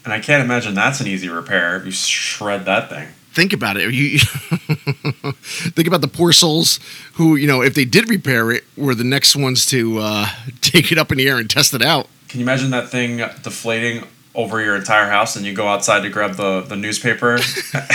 And 0.09 0.15
I 0.15 0.21
can't 0.21 0.43
imagine 0.43 0.73
that's 0.75 1.01
an 1.01 1.07
easy 1.07 1.29
repair 1.29 1.77
if 1.77 1.85
you 1.85 1.93
shred 1.93 2.65
that 2.65 2.89
thing 2.89 3.09
think 3.39 3.53
about 3.53 3.77
it. 3.77 3.95
You 3.95 4.19
think 5.39 5.87
about 5.87 6.01
the 6.01 6.09
poor 6.09 6.33
souls 6.33 6.81
who, 7.15 7.37
you 7.37 7.47
know, 7.47 7.63
if 7.63 7.75
they 7.75 7.85
did 7.85 8.11
repair 8.11 8.51
it, 8.51 8.65
were 8.77 8.97
the 8.97 9.05
next 9.05 9.37
ones 9.37 9.65
to 9.67 9.99
uh, 9.99 10.27
take 10.61 10.91
it 10.91 10.99
up 10.99 11.13
in 11.13 11.19
the 11.19 11.29
air 11.29 11.39
and 11.39 11.49
test 11.49 11.73
it 11.73 11.83
out. 11.83 12.09
Can 12.29 12.41
you 12.41 12.45
imagine 12.45 12.71
that 12.71 12.89
thing 12.89 13.19
deflating 13.45 14.05
over 14.35 14.61
your 14.61 14.75
entire 14.75 15.09
house, 15.09 15.37
and 15.37 15.47
you 15.47 15.55
go 15.55 15.69
outside 15.69 16.01
to 16.03 16.11
grab 16.11 16.35
the 16.35 16.61
the 16.63 16.77
newspaper, 16.77 17.39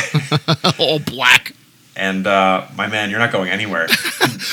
all 0.79 0.99
black? 0.99 1.53
And 1.95 2.25
uh, 2.25 2.65
my 2.75 2.87
man, 2.87 3.11
you're 3.11 3.19
not 3.19 3.31
going 3.31 3.49
anywhere. 3.49 3.87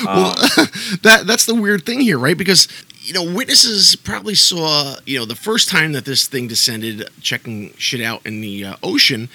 well, 0.05 0.31
um, 0.31 0.67
that 1.03 1.23
that's 1.25 1.47
the 1.47 1.55
weird 1.55 1.87
thing 1.87 2.01
here, 2.01 2.19
right? 2.19 2.37
Because 2.37 2.69
you 3.11 3.15
know, 3.15 3.25
witnesses 3.25 3.97
probably 3.97 4.37
saw, 4.37 4.95
you 5.05 5.19
know, 5.19 5.25
the 5.25 5.35
first 5.35 5.69
time 5.69 5.91
that 5.93 6.05
this 6.05 6.29
thing 6.29 6.47
descended, 6.47 7.11
checking 7.21 7.75
shit 7.75 8.01
out 8.01 8.25
in 8.25 8.41
the 8.41 8.65
uh, 8.65 8.77
ocean, 8.85 9.29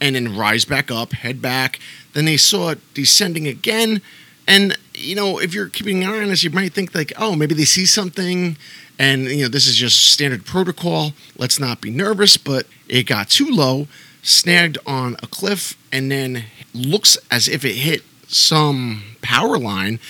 and 0.00 0.16
then 0.16 0.36
rise 0.36 0.64
back 0.64 0.90
up, 0.90 1.12
head 1.12 1.40
back. 1.40 1.78
Then 2.12 2.24
they 2.24 2.36
saw 2.36 2.70
it 2.70 2.80
descending 2.92 3.46
again. 3.46 4.02
And, 4.48 4.76
you 4.94 5.14
know, 5.14 5.38
if 5.38 5.54
you're 5.54 5.68
keeping 5.68 6.02
an 6.02 6.10
eye 6.10 6.22
on 6.22 6.28
this, 6.30 6.42
you 6.42 6.50
might 6.50 6.72
think, 6.72 6.92
like, 6.92 7.12
oh, 7.16 7.36
maybe 7.36 7.54
they 7.54 7.64
see 7.64 7.86
something 7.86 8.56
and, 8.98 9.26
you 9.26 9.44
know, 9.44 9.48
this 9.48 9.68
is 9.68 9.76
just 9.76 10.08
standard 10.08 10.44
protocol. 10.44 11.12
Let's 11.38 11.60
not 11.60 11.80
be 11.80 11.90
nervous. 11.90 12.36
But 12.36 12.66
it 12.88 13.04
got 13.04 13.30
too 13.30 13.48
low, 13.48 13.86
snagged 14.24 14.76
on 14.84 15.14
a 15.22 15.28
cliff, 15.28 15.78
and 15.92 16.10
then 16.10 16.46
looks 16.74 17.16
as 17.30 17.46
if 17.46 17.64
it 17.64 17.76
hit 17.76 18.02
some 18.26 19.04
power 19.22 19.56
line 19.56 20.00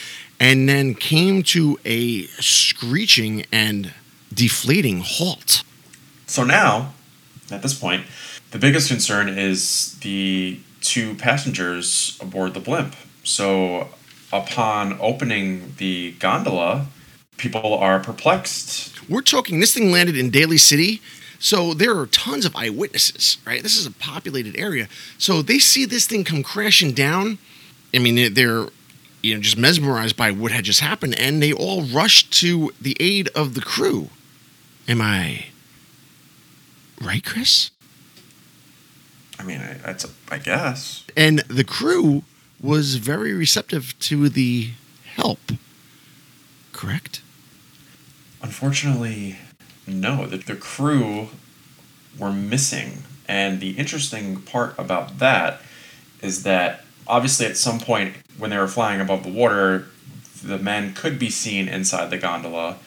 and 0.40 0.68
then 0.68 0.94
came 0.94 1.42
to 1.42 1.78
a 1.84 2.22
screeching 2.38 3.44
and 3.52 3.92
deflating 4.32 5.02
halt. 5.04 5.62
So 6.26 6.42
now, 6.42 6.94
at 7.50 7.62
this 7.62 7.78
point, 7.78 8.06
the 8.50 8.58
biggest 8.58 8.88
concern 8.88 9.28
is 9.28 9.98
the 10.00 10.58
two 10.80 11.14
passengers 11.16 12.18
aboard 12.20 12.54
the 12.54 12.60
blimp. 12.60 12.96
So, 13.22 13.88
upon 14.32 14.98
opening 15.00 15.74
the 15.76 16.12
gondola, 16.12 16.86
people 17.36 17.74
are 17.74 18.00
perplexed. 18.00 19.08
We're 19.08 19.22
talking 19.22 19.60
this 19.60 19.74
thing 19.74 19.90
landed 19.92 20.16
in 20.16 20.30
Daly 20.30 20.58
City. 20.58 21.02
So 21.38 21.72
there 21.72 21.98
are 21.98 22.06
tons 22.06 22.44
of 22.44 22.54
eyewitnesses, 22.54 23.38
right? 23.46 23.62
This 23.62 23.76
is 23.76 23.86
a 23.86 23.90
populated 23.90 24.56
area. 24.58 24.88
So 25.16 25.40
they 25.40 25.58
see 25.58 25.86
this 25.86 26.06
thing 26.06 26.22
come 26.22 26.42
crashing 26.42 26.92
down. 26.92 27.38
I 27.94 27.98
mean, 27.98 28.14
they're, 28.14 28.28
they're 28.28 28.66
you 29.22 29.34
know 29.34 29.40
just 29.40 29.56
mesmerized 29.56 30.16
by 30.16 30.30
what 30.30 30.52
had 30.52 30.64
just 30.64 30.80
happened 30.80 31.18
and 31.18 31.42
they 31.42 31.52
all 31.52 31.82
rushed 31.82 32.32
to 32.40 32.72
the 32.80 32.96
aid 33.00 33.28
of 33.34 33.54
the 33.54 33.60
crew. 33.60 34.10
Am 34.88 35.00
I 35.00 35.46
right, 37.00 37.24
Chris? 37.24 37.70
I 39.38 39.42
mean, 39.42 39.60
I, 39.60 39.74
that's 39.74 40.04
a, 40.04 40.10
I 40.30 40.38
guess. 40.38 41.04
And 41.16 41.38
the 41.40 41.64
crew 41.64 42.24
was 42.60 42.96
very 42.96 43.32
receptive 43.32 43.98
to 44.00 44.28
the 44.28 44.70
help. 45.14 45.52
Correct? 46.72 47.22
Unfortunately, 48.42 49.38
no. 49.86 50.26
The, 50.26 50.38
the 50.38 50.56
crew 50.56 51.28
were 52.18 52.32
missing. 52.32 53.04
And 53.28 53.60
the 53.60 53.70
interesting 53.72 54.42
part 54.42 54.74
about 54.78 55.18
that 55.20 55.62
is 56.20 56.42
that 56.42 56.84
obviously 57.10 57.46
at 57.46 57.56
some 57.56 57.80
point 57.80 58.14
when 58.38 58.50
they 58.50 58.58
were 58.58 58.68
flying 58.68 59.00
above 59.00 59.24
the 59.24 59.32
water, 59.32 59.86
the 60.42 60.58
men 60.58 60.94
could 60.94 61.18
be 61.18 61.28
seen 61.28 61.68
inside 61.68 62.10
the 62.10 62.18
gondola. 62.18 62.78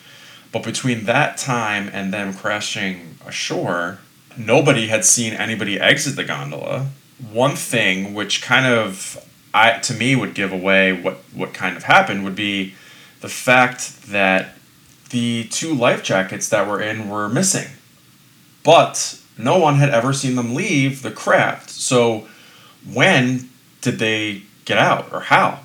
But 0.50 0.64
between 0.64 1.04
that 1.04 1.36
time 1.36 1.90
and 1.92 2.12
them 2.12 2.34
crashing 2.34 3.18
ashore, 3.26 3.98
nobody 4.36 4.88
had 4.88 5.04
seen 5.04 5.32
anybody 5.34 5.78
exit 5.78 6.16
the 6.16 6.24
gondola. 6.24 6.88
One 7.30 7.54
thing 7.54 8.14
which 8.14 8.42
kind 8.42 8.66
of 8.66 9.24
I 9.52 9.78
to 9.78 9.94
me 9.94 10.16
would 10.16 10.34
give 10.34 10.52
away 10.52 10.92
what 10.92 11.18
what 11.32 11.54
kind 11.54 11.76
of 11.76 11.84
happened 11.84 12.24
would 12.24 12.34
be 12.34 12.74
the 13.20 13.28
fact 13.28 14.02
that 14.08 14.56
the 15.10 15.44
two 15.44 15.72
life 15.72 16.02
jackets 16.02 16.48
that 16.48 16.66
were 16.66 16.80
in 16.80 17.08
were 17.08 17.28
missing. 17.28 17.68
But 18.64 19.20
no 19.38 19.58
one 19.58 19.76
had 19.76 19.90
ever 19.90 20.12
seen 20.12 20.34
them 20.34 20.54
leave 20.54 21.02
the 21.02 21.10
craft. 21.10 21.70
So 21.70 22.26
when 22.84 23.48
did 23.84 23.98
they 23.98 24.42
get 24.64 24.78
out 24.78 25.12
or 25.12 25.20
how? 25.20 25.60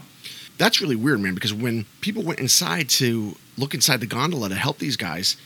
That's 0.58 0.82
really 0.82 0.96
weird, 0.96 1.22
man, 1.22 1.34
because 1.34 1.54
when 1.54 1.86
people 2.02 2.22
went 2.22 2.40
inside 2.40 2.90
to 2.90 3.36
look 3.58 3.74
inside 3.74 4.02
the 4.02 4.06
gondola 4.06 4.50
to 4.50 4.56
help 4.56 4.78
these 4.78 4.98
guys, 4.98 5.38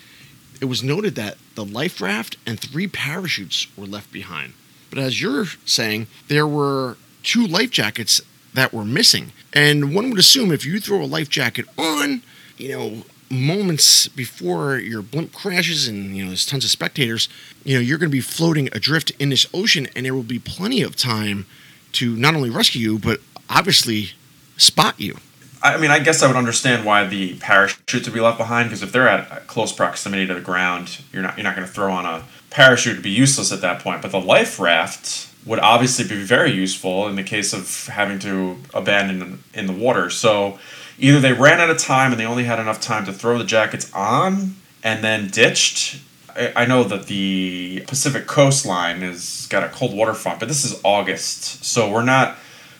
it 0.60 0.66
was 0.66 0.84
noted 0.84 1.16
that 1.16 1.38
the 1.56 1.64
life 1.64 2.02
raft 2.02 2.38
and 2.46 2.60
three 2.60 2.88
parachutes 2.88 3.68
were 3.78 3.86
left 3.86 4.12
behind. 4.12 4.54
But 4.90 5.00
as 5.00 5.22
you're 5.22 5.46
saying, 5.66 6.08
there 6.28 6.48
were 6.48 6.98
two 7.22 7.46
life 7.46 7.70
jackets 7.70 8.22
that 8.54 8.74
were 8.74 8.86
missing. 8.86 9.32
And 9.54 9.96
one 9.96 10.10
would 10.10 10.20
assume 10.20 10.52
if 10.52 10.66
you 10.66 10.80
throw 10.80 11.02
a 11.02 11.06
life 11.06 11.30
jacket 11.30 11.66
on, 11.78 12.24
you 12.58 12.70
know, 12.70 13.04
moments 13.30 14.08
before 14.08 14.78
your 14.78 15.02
blimp 15.02 15.34
crashes 15.34 15.88
and 15.88 16.16
you 16.16 16.24
know 16.24 16.30
there's 16.30 16.46
tons 16.46 16.64
of 16.64 16.70
spectators, 16.70 17.30
you 17.64 17.76
know, 17.76 17.82
you're 17.82 17.98
going 17.98 18.10
to 18.10 18.16
be 18.16 18.22
floating 18.22 18.68
adrift 18.74 19.12
in 19.20 19.30
this 19.30 19.48
ocean 19.54 19.88
and 19.96 20.06
there 20.06 20.14
will 20.14 20.24
be 20.24 20.40
plenty 20.40 20.82
of 20.84 20.96
time 20.96 21.46
to 21.94 22.16
not 22.16 22.36
only 22.36 22.50
rescue 22.50 22.82
you 22.82 23.00
but 23.00 23.20
obviously 23.50 24.12
spot 24.58 25.00
you. 25.00 25.18
I 25.62 25.78
mean, 25.78 25.92
I 25.92 26.00
guess 26.00 26.22
I 26.22 26.28
would 26.28 26.36
understand 26.36 26.86
why 26.86 27.06
the 27.06 27.36
parachute 27.36 28.04
would 28.04 28.14
be 28.14 28.20
left 28.20 28.38
behind 28.38 28.70
because 28.70 28.84
if 28.84 28.92
they're 28.92 29.08
at 29.08 29.48
close 29.48 29.72
proximity 29.72 30.28
to 30.28 30.34
the 30.34 30.42
ground, 30.42 31.00
you're 31.14 31.22
not 31.22 31.38
you're 31.38 31.46
not 31.46 31.56
going 31.56 31.68
to 31.68 31.74
throw 31.74 31.92
on 31.92 32.06
a 32.06 32.26
parachute 32.50 32.98
to 32.98 33.02
be 33.02 33.10
useless 33.10 33.52
at 33.52 33.62
that 33.62 33.82
point. 33.82 34.02
But 34.02 34.12
the 34.12 34.20
life 34.20 34.60
raft 34.60 35.30
would 35.46 35.60
obviously 35.60 36.06
be 36.06 36.22
very 36.22 36.52
useful 36.52 37.08
in 37.08 37.16
the 37.16 37.24
case 37.24 37.54
of 37.54 37.88
having 37.88 38.20
to 38.20 38.58
abandon 38.74 39.44
in 39.54 39.68
the 39.68 39.74
water. 39.74 40.10
So 40.10 40.60
either 41.00 41.20
they 41.20 41.34
ran 41.34 41.60
out 41.60 41.70
of 41.70 41.78
time 41.78 42.12
and 42.12 42.20
they 42.20 42.26
only 42.26 42.44
had 42.44 42.60
enough 42.60 42.82
time 42.82 43.06
to 43.06 43.14
throw 43.14 43.38
the 43.38 43.44
jackets 43.44 43.92
on 43.94 44.56
and 44.84 45.04
then 45.04 45.30
ditched. 45.30 46.02
I 46.36 46.66
know 46.66 46.84
that 46.84 47.08
the 47.08 47.84
Pacific 47.88 48.28
coastline 48.28 49.02
has 49.02 49.48
got 49.48 49.64
a 49.64 49.70
cold 49.70 49.96
water 49.96 50.14
front, 50.14 50.40
but 50.40 50.48
this 50.48 50.66
is 50.66 50.80
August, 50.84 51.64
so 51.64 51.92
we're 51.92 52.04
not 52.04 52.38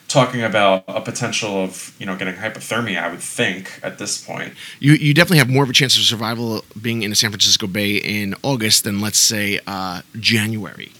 talking 0.08 0.42
about 0.42 0.84
a 0.86 1.00
potential 1.00 1.62
of 1.62 1.94
you 1.98 2.06
know 2.06 2.16
getting 2.16 2.34
hypothermia. 2.34 3.02
I 3.02 3.10
would 3.10 3.20
think 3.20 3.80
at 3.82 3.98
this 3.98 4.22
point. 4.24 4.54
You 4.80 4.92
you 4.94 5.14
definitely 5.14 5.38
have 5.38 5.50
more 5.50 5.64
of 5.64 5.70
a 5.70 5.72
chance 5.72 5.96
of 5.96 6.02
survival 6.02 6.64
being 6.80 7.02
in 7.02 7.10
the 7.10 7.16
San 7.16 7.30
Francisco 7.30 7.66
Bay 7.66 7.96
in 7.96 8.34
August 8.42 8.84
than 8.84 9.00
let's 9.00 9.18
say 9.18 9.60
uh, 9.66 10.02
January. 10.18 10.92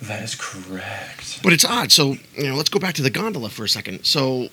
That 0.00 0.22
is 0.22 0.34
correct. 0.34 1.42
But 1.42 1.52
it's 1.52 1.64
odd. 1.64 1.90
So 1.90 2.16
you 2.36 2.48
know, 2.48 2.54
let's 2.54 2.68
go 2.68 2.78
back 2.78 2.94
to 2.94 3.02
the 3.02 3.10
gondola 3.10 3.48
for 3.48 3.64
a 3.64 3.68
second. 3.68 4.04
So 4.04 4.48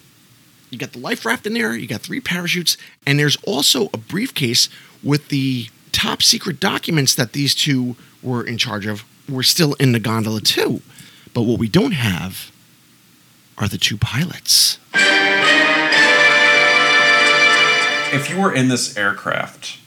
you 0.69 0.77
got 0.77 0.93
the 0.93 0.99
life 0.99 1.25
raft 1.25 1.45
in 1.45 1.53
there. 1.53 1.75
You 1.75 1.87
got 1.87 2.01
three 2.01 2.19
parachutes, 2.19 2.77
and 3.05 3.19
there's 3.19 3.37
also 3.43 3.89
a 3.93 3.97
briefcase 3.97 4.69
with 5.03 5.27
the 5.27 5.67
top 5.95 6.21
secret 6.21 6.59
documents 6.59 7.15
that 7.15 7.31
these 7.31 7.55
two 7.55 7.95
were 8.21 8.45
in 8.45 8.57
charge 8.57 8.85
of. 8.85 9.05
Were 9.27 9.43
still 9.43 9.73
in 9.75 9.91
the 9.91 9.99
gondola 9.99 10.41
too. 10.41 10.81
But 11.33 11.43
what 11.43 11.57
we 11.57 11.67
don't 11.67 11.93
have 11.93 12.51
are 13.57 13.67
the 13.67 13.77
two 13.77 13.97
pilots. 13.97 14.77
If 18.13 18.29
you 18.29 18.39
were 18.39 18.53
in 18.53 18.67
this 18.67 18.95
aircraft 18.95 19.79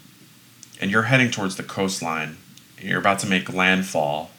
and 0.80 0.90
you're 0.90 1.04
heading 1.04 1.30
towards 1.30 1.56
the 1.56 1.62
coastline, 1.62 2.36
and 2.78 2.88
you're 2.88 2.98
about 2.98 3.18
to 3.20 3.26
make 3.26 3.52
landfall, 3.52 4.30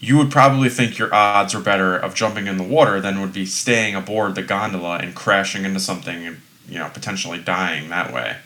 you 0.00 0.16
would 0.16 0.30
probably 0.30 0.68
think 0.68 0.98
your 0.98 1.12
odds 1.14 1.54
are 1.54 1.60
better 1.60 1.96
of 1.96 2.14
jumping 2.14 2.46
in 2.46 2.56
the 2.56 2.62
water 2.62 3.00
than 3.00 3.20
would 3.20 3.32
be 3.32 3.46
staying 3.46 3.94
aboard 3.94 4.34
the 4.34 4.42
gondola 4.42 4.98
and 4.98 5.14
crashing 5.14 5.64
into 5.64 5.80
something 5.80 6.26
and 6.26 6.40
you 6.68 6.78
know 6.78 6.88
potentially 6.92 7.38
dying 7.38 7.88
that 7.88 8.12
way. 8.12 8.36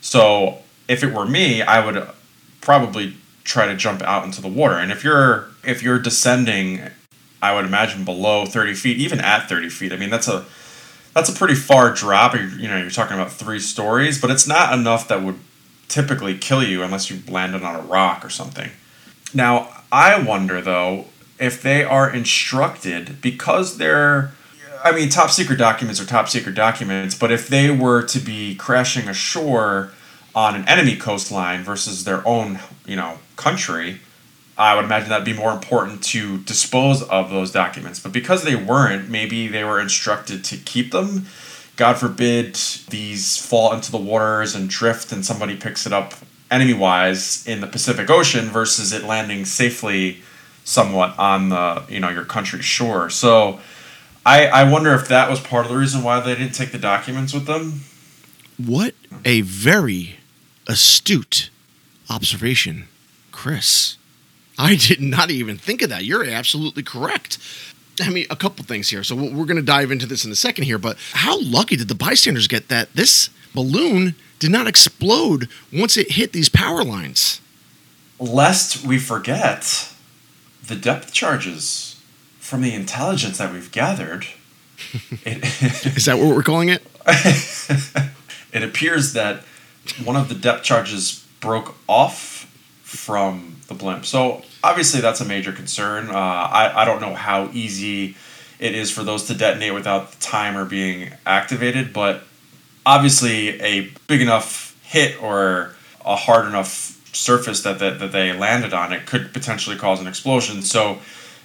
So 0.00 0.58
if 0.88 1.02
it 1.02 1.12
were 1.12 1.26
me, 1.26 1.62
I 1.62 1.84
would 1.84 2.08
probably 2.62 3.16
try 3.44 3.66
to 3.66 3.76
jump 3.76 4.00
out 4.02 4.24
into 4.24 4.40
the 4.40 4.48
water. 4.48 4.76
And 4.76 4.90
if 4.90 5.04
you're 5.04 5.48
if 5.62 5.82
you're 5.82 5.98
descending, 5.98 6.80
I 7.42 7.54
would 7.54 7.66
imagine 7.66 8.04
below 8.04 8.46
thirty 8.46 8.72
feet, 8.72 8.96
even 8.96 9.20
at 9.20 9.48
thirty 9.48 9.68
feet. 9.68 9.92
I 9.92 9.96
mean 9.96 10.08
that's 10.08 10.28
a 10.28 10.46
that's 11.14 11.28
a 11.28 11.34
pretty 11.34 11.54
far 11.54 11.92
drop. 11.92 12.34
You 12.34 12.68
know, 12.68 12.78
you're 12.78 12.90
talking 12.90 13.16
about 13.16 13.30
three 13.30 13.58
stories, 13.58 14.18
but 14.18 14.30
it's 14.30 14.46
not 14.46 14.72
enough 14.72 15.08
that 15.08 15.22
would 15.22 15.38
typically 15.88 16.38
kill 16.38 16.62
you 16.62 16.82
unless 16.82 17.10
you 17.10 17.20
landed 17.28 17.62
on 17.62 17.74
a 17.74 17.82
rock 17.82 18.24
or 18.24 18.30
something. 18.30 18.70
Now, 19.34 19.68
I 19.90 20.22
wonder 20.22 20.62
though 20.62 21.06
if 21.38 21.60
they 21.60 21.84
are 21.84 22.08
instructed 22.08 23.20
because 23.20 23.76
they're 23.76 24.32
I 24.84 24.90
mean, 24.90 25.10
top 25.10 25.30
secret 25.30 25.58
documents 25.58 26.00
are 26.00 26.04
top 26.04 26.28
secret 26.28 26.56
documents, 26.56 27.14
but 27.14 27.30
if 27.30 27.46
they 27.46 27.70
were 27.70 28.02
to 28.02 28.18
be 28.18 28.56
crashing 28.56 29.08
ashore 29.08 29.92
on 30.34 30.54
an 30.54 30.68
enemy 30.68 30.96
coastline 30.96 31.62
versus 31.62 32.04
their 32.04 32.26
own, 32.26 32.58
you 32.86 32.96
know, 32.96 33.18
country, 33.36 34.00
I 34.56 34.74
would 34.74 34.84
imagine 34.84 35.08
that'd 35.08 35.24
be 35.24 35.32
more 35.32 35.52
important 35.52 36.02
to 36.04 36.38
dispose 36.38 37.02
of 37.02 37.30
those 37.30 37.50
documents. 37.50 38.00
But 38.00 38.12
because 38.12 38.44
they 38.44 38.56
weren't, 38.56 39.08
maybe 39.08 39.48
they 39.48 39.64
were 39.64 39.80
instructed 39.80 40.44
to 40.44 40.56
keep 40.56 40.92
them. 40.92 41.26
God 41.76 41.94
forbid 41.94 42.54
these 42.90 43.38
fall 43.38 43.72
into 43.72 43.90
the 43.90 43.98
waters 43.98 44.54
and 44.54 44.68
drift 44.68 45.10
and 45.10 45.24
somebody 45.24 45.56
picks 45.56 45.86
it 45.86 45.92
up 45.92 46.14
enemy 46.50 46.74
wise 46.74 47.46
in 47.46 47.60
the 47.60 47.66
Pacific 47.66 48.10
Ocean 48.10 48.46
versus 48.46 48.92
it 48.92 49.04
landing 49.04 49.44
safely 49.46 50.18
somewhat 50.64 51.18
on 51.18 51.48
the 51.48 51.82
you 51.88 51.98
know 51.98 52.10
your 52.10 52.24
country's 52.24 52.64
shore. 52.64 53.08
So 53.10 53.58
I 54.24 54.46
I 54.46 54.70
wonder 54.70 54.94
if 54.94 55.08
that 55.08 55.30
was 55.30 55.40
part 55.40 55.64
of 55.64 55.72
the 55.72 55.78
reason 55.78 56.02
why 56.02 56.20
they 56.20 56.34
didn't 56.34 56.54
take 56.54 56.72
the 56.72 56.78
documents 56.78 57.32
with 57.32 57.46
them. 57.46 57.80
What 58.58 58.94
a 59.24 59.40
very 59.40 60.16
astute 60.72 61.50
observation, 62.10 62.88
Chris. 63.30 63.96
I 64.58 64.76
did 64.76 65.00
not 65.00 65.30
even 65.30 65.56
think 65.56 65.82
of 65.82 65.88
that. 65.90 66.04
You're 66.04 66.24
absolutely 66.24 66.82
correct. 66.82 67.38
I 68.00 68.10
mean, 68.10 68.26
a 68.30 68.36
couple 68.36 68.64
things 68.64 68.88
here. 68.88 69.04
So 69.04 69.14
we're 69.14 69.46
going 69.46 69.56
to 69.56 69.62
dive 69.62 69.90
into 69.90 70.06
this 70.06 70.24
in 70.24 70.32
a 70.32 70.36
second 70.36 70.64
here, 70.64 70.78
but 70.78 70.96
how 71.12 71.40
lucky 71.40 71.76
did 71.76 71.88
the 71.88 71.94
bystanders 71.94 72.48
get 72.48 72.68
that 72.68 72.94
this 72.94 73.30
balloon 73.54 74.14
did 74.42 74.50
not 74.50 74.66
explode 74.66 75.48
once 75.72 75.96
it 75.96 76.12
hit 76.12 76.32
these 76.32 76.48
power 76.48 76.82
lines. 76.82 77.40
Lest 78.18 78.84
we 78.84 78.98
forget 78.98 79.92
the 80.66 80.74
depth 80.74 81.12
charges 81.12 82.00
from 82.40 82.60
the 82.62 82.74
intelligence 82.74 83.38
that 83.38 83.52
we've 83.52 83.70
gathered. 83.70 84.26
it, 85.24 85.44
Is 85.96 86.06
that 86.06 86.18
what 86.18 86.34
we're 86.34 86.42
calling 86.42 86.70
it? 86.70 86.82
it 88.52 88.64
appears 88.64 89.12
that 89.12 89.44
one 90.04 90.16
of 90.16 90.28
the 90.28 90.34
depth 90.34 90.62
charges 90.62 91.26
broke 91.40 91.74
off 91.88 92.48
from 92.82 93.56
the 93.68 93.74
blimp. 93.74 94.04
So 94.04 94.42
obviously 94.62 95.00
that's 95.00 95.20
a 95.20 95.24
major 95.24 95.52
concern. 95.52 96.10
Uh, 96.10 96.14
I, 96.14 96.82
I 96.82 96.84
don't 96.84 97.00
know 97.00 97.14
how 97.14 97.50
easy 97.52 98.16
it 98.58 98.74
is 98.74 98.90
for 98.90 99.02
those 99.02 99.24
to 99.24 99.34
detonate 99.34 99.74
without 99.74 100.12
the 100.12 100.20
timer 100.20 100.64
being 100.64 101.12
activated, 101.26 101.92
but 101.92 102.22
obviously 102.86 103.60
a 103.60 103.90
big 104.06 104.20
enough 104.20 104.78
hit 104.82 105.20
or 105.22 105.74
a 106.04 106.14
hard 106.14 106.46
enough 106.46 107.00
surface 107.14 107.62
that, 107.62 107.78
that, 107.78 107.98
that 107.98 108.12
they 108.12 108.32
landed 108.32 108.72
on 108.72 108.92
it 108.92 109.06
could 109.06 109.32
potentially 109.32 109.76
cause 109.76 110.00
an 110.00 110.06
explosion. 110.06 110.62
So 110.62 110.98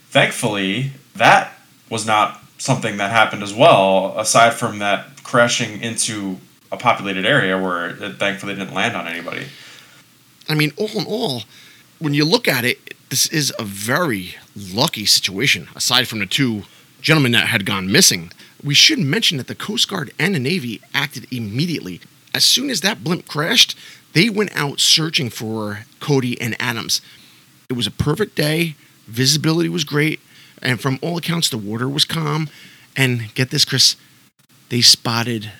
thankfully, 0.09 0.91
that 1.15 1.53
was 1.89 2.05
not 2.05 2.41
something 2.57 2.97
that 2.97 3.11
happened 3.11 3.43
as 3.43 3.53
well, 3.53 4.17
aside 4.17 4.53
from 4.53 4.79
that 4.79 5.23
crashing 5.23 5.81
into 5.81 6.37
a 6.71 6.77
populated 6.77 7.25
area 7.25 7.57
where 7.57 7.89
it 7.89 8.17
thankfully 8.17 8.55
didn't 8.55 8.73
land 8.73 8.95
on 8.95 9.07
anybody. 9.07 9.45
I 10.49 10.55
mean, 10.55 10.71
all 10.77 10.89
in 10.99 11.05
all, 11.05 11.43
when 11.99 12.13
you 12.13 12.25
look 12.25 12.47
at 12.47 12.65
it, 12.65 12.93
this 13.09 13.27
is 13.27 13.53
a 13.57 13.63
very 13.63 14.35
lucky 14.55 15.05
situation, 15.05 15.67
aside 15.75 16.07
from 16.07 16.19
the 16.19 16.25
two 16.25 16.63
gentlemen 17.01 17.31
that 17.33 17.47
had 17.47 17.65
gone 17.65 17.91
missing. 17.91 18.31
We 18.63 18.73
should 18.73 18.99
mention 18.99 19.37
that 19.37 19.47
the 19.47 19.55
Coast 19.55 19.87
Guard 19.87 20.11
and 20.19 20.35
the 20.35 20.39
Navy 20.39 20.81
acted 20.93 21.31
immediately. 21.31 22.01
As 22.33 22.43
soon 22.43 22.69
as 22.69 22.81
that 22.81 23.03
blimp 23.03 23.27
crashed, 23.27 23.77
they 24.13 24.29
went 24.29 24.55
out 24.55 24.79
searching 24.79 25.29
for 25.29 25.85
Cody 25.99 26.39
and 26.41 26.55
Adams. 26.59 27.01
It 27.69 27.73
was 27.73 27.87
a 27.87 27.91
perfect 27.91 28.35
day, 28.35 28.75
visibility 29.07 29.69
was 29.69 29.83
great, 29.83 30.19
and 30.61 30.81
from 30.81 30.99
all 31.01 31.17
accounts, 31.17 31.49
the 31.49 31.57
water 31.57 31.87
was 31.87 32.05
calm. 32.05 32.49
And 32.95 33.33
get 33.35 33.51
this, 33.51 33.63
Chris, 33.63 33.95
they 34.69 34.81
spotted 34.81 35.51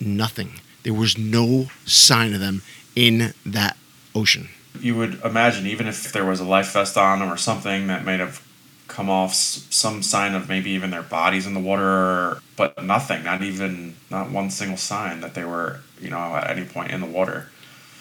nothing. 0.00 0.60
There 0.82 0.94
was 0.94 1.18
no 1.18 1.66
sign 1.84 2.34
of 2.34 2.40
them 2.40 2.62
in 2.94 3.34
that 3.44 3.76
ocean. 4.14 4.48
You 4.80 4.96
would 4.96 5.20
imagine, 5.22 5.66
even 5.66 5.86
if 5.86 6.12
there 6.12 6.24
was 6.24 6.40
a 6.40 6.44
life 6.44 6.72
vest 6.72 6.96
on 6.96 7.20
them 7.20 7.32
or 7.32 7.36
something 7.36 7.86
that 7.86 8.04
might 8.04 8.20
have 8.20 8.46
come 8.88 9.10
off 9.10 9.34
some 9.34 10.02
sign 10.02 10.34
of 10.34 10.48
maybe 10.48 10.70
even 10.70 10.90
their 10.90 11.02
bodies 11.02 11.46
in 11.46 11.54
the 11.54 11.60
water, 11.60 12.40
but 12.56 12.82
nothing, 12.82 13.24
not 13.24 13.42
even 13.42 13.96
not 14.10 14.30
one 14.30 14.50
single 14.50 14.76
sign 14.76 15.20
that 15.20 15.34
they 15.34 15.44
were, 15.44 15.80
you 16.00 16.08
know, 16.08 16.36
at 16.36 16.50
any 16.50 16.64
point 16.64 16.90
in 16.90 17.00
the 17.00 17.06
water. 17.06 17.48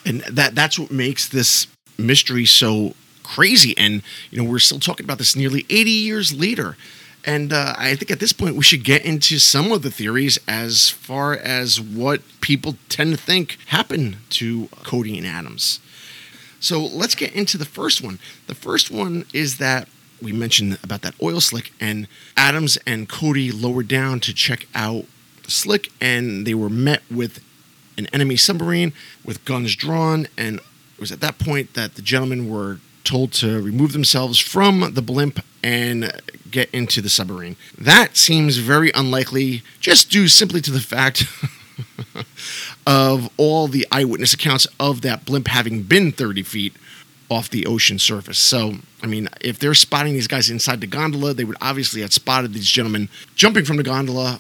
And 0.06 0.22
that 0.22 0.54
that's 0.54 0.78
what 0.78 0.92
makes 0.92 1.28
this 1.28 1.68
mystery 1.98 2.46
so 2.46 2.94
crazy. 3.24 3.76
And 3.78 4.04
you 4.30 4.42
know, 4.42 4.50
we're 4.50 4.60
still 4.60 4.80
talking 4.80 5.06
about 5.06 5.18
this 5.18 5.36
nearly 5.36 5.66
80 5.70 5.90
years 5.90 6.34
later. 6.34 6.78
And 7.26 7.52
uh, 7.52 7.74
I 7.78 7.96
think 7.96 8.12
at 8.12 8.20
this 8.20 8.34
point 8.34 8.56
we 8.56 8.64
should 8.64 8.84
get 8.84 9.04
into 9.04 9.40
some 9.40 9.72
of 9.72 9.82
the 9.82 9.90
theories 9.90 10.38
as 10.48 10.90
far 10.90 11.34
as 11.34 11.82
what 11.82 12.22
people 12.40 12.78
tend 12.88 13.12
to 13.12 13.18
think 13.18 13.58
happened 13.68 14.18
to 14.32 14.68
Cody 14.84 15.18
and 15.18 15.26
Adams. 15.26 15.80
So 16.60 16.80
let's 16.80 17.16
get 17.16 17.34
into 17.34 17.58
the 17.58 17.66
first 17.66 18.02
one. 18.02 18.20
The 18.48 18.56
first 18.56 18.92
one 18.92 19.26
is 19.34 19.58
that 19.58 19.88
we 20.22 20.32
mentioned 20.32 20.80
about 20.84 21.02
that 21.02 21.16
oil 21.22 21.42
slick, 21.42 21.74
and 21.80 22.08
Adams 22.38 22.78
and 22.86 23.10
Cody 23.10 23.52
lowered 23.52 23.88
down 23.88 24.20
to 24.22 24.34
check 24.34 24.68
out 24.74 25.06
the 25.44 25.52
slick, 25.52 25.90
and 26.00 26.46
they 26.46 26.54
were 26.54 26.70
met 26.70 27.04
with 27.12 27.44
an 27.98 28.08
enemy 28.08 28.36
submarine 28.36 28.94
with 29.24 29.46
guns 29.46 29.76
drawn. 29.76 30.28
And 30.38 30.58
it 30.58 31.00
was 31.00 31.12
at 31.12 31.22
that 31.22 31.38
point 31.38 31.74
that 31.74 31.96
the 31.96 32.02
gentlemen 32.02 32.50
were 32.50 32.80
told 33.04 33.32
to 33.34 33.62
remove 33.62 33.94
themselves 33.94 34.40
from 34.40 34.94
the 34.94 35.02
blimp 35.02 35.44
and 35.64 36.12
get 36.56 36.72
into 36.72 37.02
the 37.02 37.10
submarine. 37.10 37.58
That 37.78 38.16
seems 38.16 38.58
very 38.58 38.90
unlikely, 38.96 39.62
just 39.82 40.10
due 40.10 40.30
simply 40.30 40.62
to 40.62 40.72
the 40.72 40.80
fact 40.80 41.26
of 42.88 43.30
all 43.36 43.68
the 43.68 43.86
eyewitness 43.92 44.34
accounts 44.34 44.66
of 44.80 45.02
that 45.02 45.26
blimp 45.26 45.50
having 45.50 45.84
been 45.84 46.14
30 46.14 46.44
feet 46.44 46.74
off 47.30 47.50
the 47.50 47.66
ocean 47.66 48.00
surface. 48.00 48.38
So, 48.38 48.76
I 49.04 49.08
mean, 49.08 49.28
if 49.42 49.60
they're 49.60 49.74
spotting 49.74 50.14
these 50.14 50.28
guys 50.28 50.50
inside 50.50 50.80
the 50.80 50.88
gondola, 50.88 51.34
they 51.34 51.44
would 51.44 51.58
obviously 51.60 52.00
have 52.02 52.14
spotted 52.14 52.54
these 52.54 52.70
gentlemen 52.70 53.10
jumping 53.36 53.66
from 53.66 53.76
the 53.76 53.84
gondola 53.84 54.40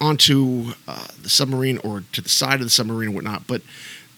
onto 0.00 0.72
uh, 0.86 1.08
the 1.20 1.28
submarine 1.28 1.78
or 1.78 2.04
to 2.12 2.20
the 2.20 2.28
side 2.28 2.60
of 2.60 2.66
the 2.66 2.70
submarine 2.70 3.08
and 3.08 3.16
whatnot. 3.16 3.48
But 3.48 3.62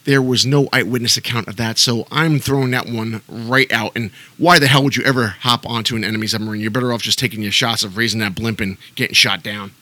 there 0.09 0.23
was 0.23 0.47
no 0.47 0.71
eyewitness 0.73 1.18
account 1.18 1.49
of 1.49 1.57
that. 1.57 1.77
So 1.77 2.07
I'm 2.11 2.38
throwing 2.38 2.71
that 2.71 2.88
one 2.88 3.21
right 3.29 3.71
out. 3.71 3.92
And 3.94 4.11
why 4.38 4.59
the 4.59 4.66
hell 4.66 4.83
would 4.83 4.97
you 4.97 5.05
ever 5.05 5.37
hop 5.40 5.68
onto 5.68 5.97
an 5.97 6.03
enemy 6.03 6.27
submarine? 6.27 6.62
You're 6.62 6.71
better 6.71 6.94
off 6.94 7.03
just 7.03 7.18
taking 7.18 7.42
your 7.42 7.53
shots 7.53 7.83
of 7.83 7.99
raising 7.99 8.18
that 8.21 8.35
blimp 8.35 8.59
and 8.59 8.79
getting 8.94 9.12
shot 9.12 9.42
down. 9.42 9.73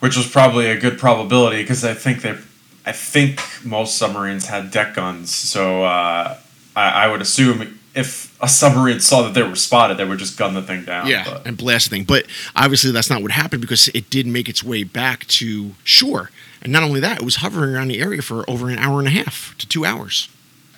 Which 0.00 0.16
was 0.16 0.26
probably 0.26 0.70
a 0.70 0.80
good 0.80 0.98
probability 0.98 1.60
because 1.62 1.84
I 1.84 1.92
think 1.92 2.22
they, 2.22 2.34
I 2.86 2.92
think 2.92 3.42
most 3.62 3.98
submarines 3.98 4.46
had 4.46 4.70
deck 4.70 4.94
guns. 4.94 5.34
So 5.34 5.84
uh, 5.84 6.38
I, 6.74 7.04
I 7.04 7.08
would 7.08 7.20
assume 7.20 7.78
if 7.94 8.34
a 8.42 8.48
submarine 8.48 9.00
saw 9.00 9.20
that 9.24 9.34
they 9.34 9.42
were 9.42 9.54
spotted, 9.54 9.98
they 9.98 10.06
would 10.06 10.18
just 10.18 10.38
gun 10.38 10.54
the 10.54 10.62
thing 10.62 10.86
down. 10.86 11.08
Yeah, 11.08 11.24
but. 11.24 11.46
and 11.46 11.58
blast 11.58 11.90
the 11.90 11.96
thing. 11.96 12.04
But 12.04 12.24
obviously, 12.56 12.90
that's 12.90 13.10
not 13.10 13.20
what 13.20 13.32
happened 13.32 13.60
because 13.60 13.88
it 13.88 14.08
did 14.08 14.26
make 14.26 14.48
its 14.48 14.64
way 14.64 14.82
back 14.82 15.26
to 15.26 15.72
shore. 15.84 16.30
And 16.64 16.72
not 16.72 16.82
only 16.82 17.00
that, 17.00 17.18
it 17.18 17.24
was 17.24 17.36
hovering 17.36 17.74
around 17.74 17.88
the 17.88 18.00
area 18.00 18.22
for 18.22 18.48
over 18.50 18.70
an 18.70 18.78
hour 18.78 18.98
and 18.98 19.06
a 19.06 19.10
half 19.10 19.54
to 19.58 19.68
two 19.68 19.84
hours. 19.84 20.28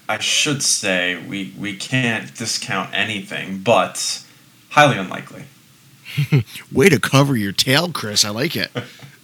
I 0.08 0.18
should 0.18 0.62
say 0.62 1.16
we, 1.26 1.54
we 1.58 1.76
can't 1.76 2.34
discount 2.34 2.90
anything, 2.92 3.58
but 3.58 4.22
highly 4.70 4.98
unlikely. 4.98 5.44
Way 6.72 6.88
to 6.88 7.00
cover 7.00 7.36
your 7.36 7.52
tail, 7.52 7.90
Chris. 7.90 8.24
I 8.24 8.30
like 8.30 8.56
it. 8.56 8.70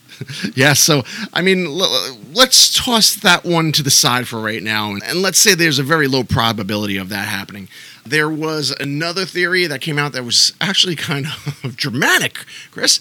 yeah, 0.55 0.73
so 0.73 1.03
I 1.33 1.43
mean, 1.43 1.67
l- 1.67 2.19
let's 2.33 2.75
toss 2.75 3.15
that 3.17 3.45
one 3.45 3.73
to 3.73 3.83
the 3.83 3.91
side 3.91 4.29
for 4.29 4.41
right 4.41 4.63
now, 4.63 4.91
and, 4.91 5.03
and 5.05 5.23
let's 5.23 5.39
say 5.39 5.55
there's 5.55 5.79
a 5.79 5.85
very 5.85 6.07
low 6.09 6.25
probability 6.25 6.97
of 6.97 7.09
that 7.09 7.29
happening. 7.29 7.69
There 8.05 8.29
was 8.29 8.75
another 8.81 9.25
theory 9.25 9.67
that 9.67 9.81
came 9.81 9.99
out 9.99 10.13
that 10.13 10.25
was 10.25 10.53
actually 10.61 10.97
kind 10.97 11.27
of 11.27 11.77
dramatic, 11.77 12.45
Chris, 12.71 13.01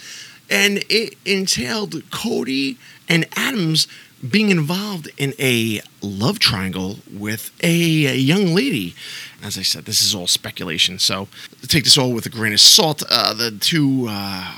and 0.52 0.84
it 0.90 1.18
entailed 1.26 2.04
Cody 2.12 2.78
and 3.08 3.26
Adams 3.36 3.88
being 4.30 4.50
involved 4.50 5.10
in 5.18 5.34
a 5.40 5.82
love 6.02 6.38
triangle 6.38 6.98
with 7.12 7.52
a, 7.64 7.72
young 7.72 8.54
lady. 8.54 8.94
As 9.42 9.58
I 9.58 9.64
said, 9.64 9.86
this 9.86 10.04
is 10.04 10.14
all 10.14 10.28
speculation, 10.28 11.00
so 11.00 11.28
take 11.68 11.86
this 11.86 11.98
all 11.98 12.12
with 12.12 12.28
a 12.28 12.30
grain 12.30 12.54
of 12.54 12.60
salt. 12.60 13.02
Uh, 13.10 13.34
the 13.34 13.52
two 13.52 14.06
uh, 14.10 14.58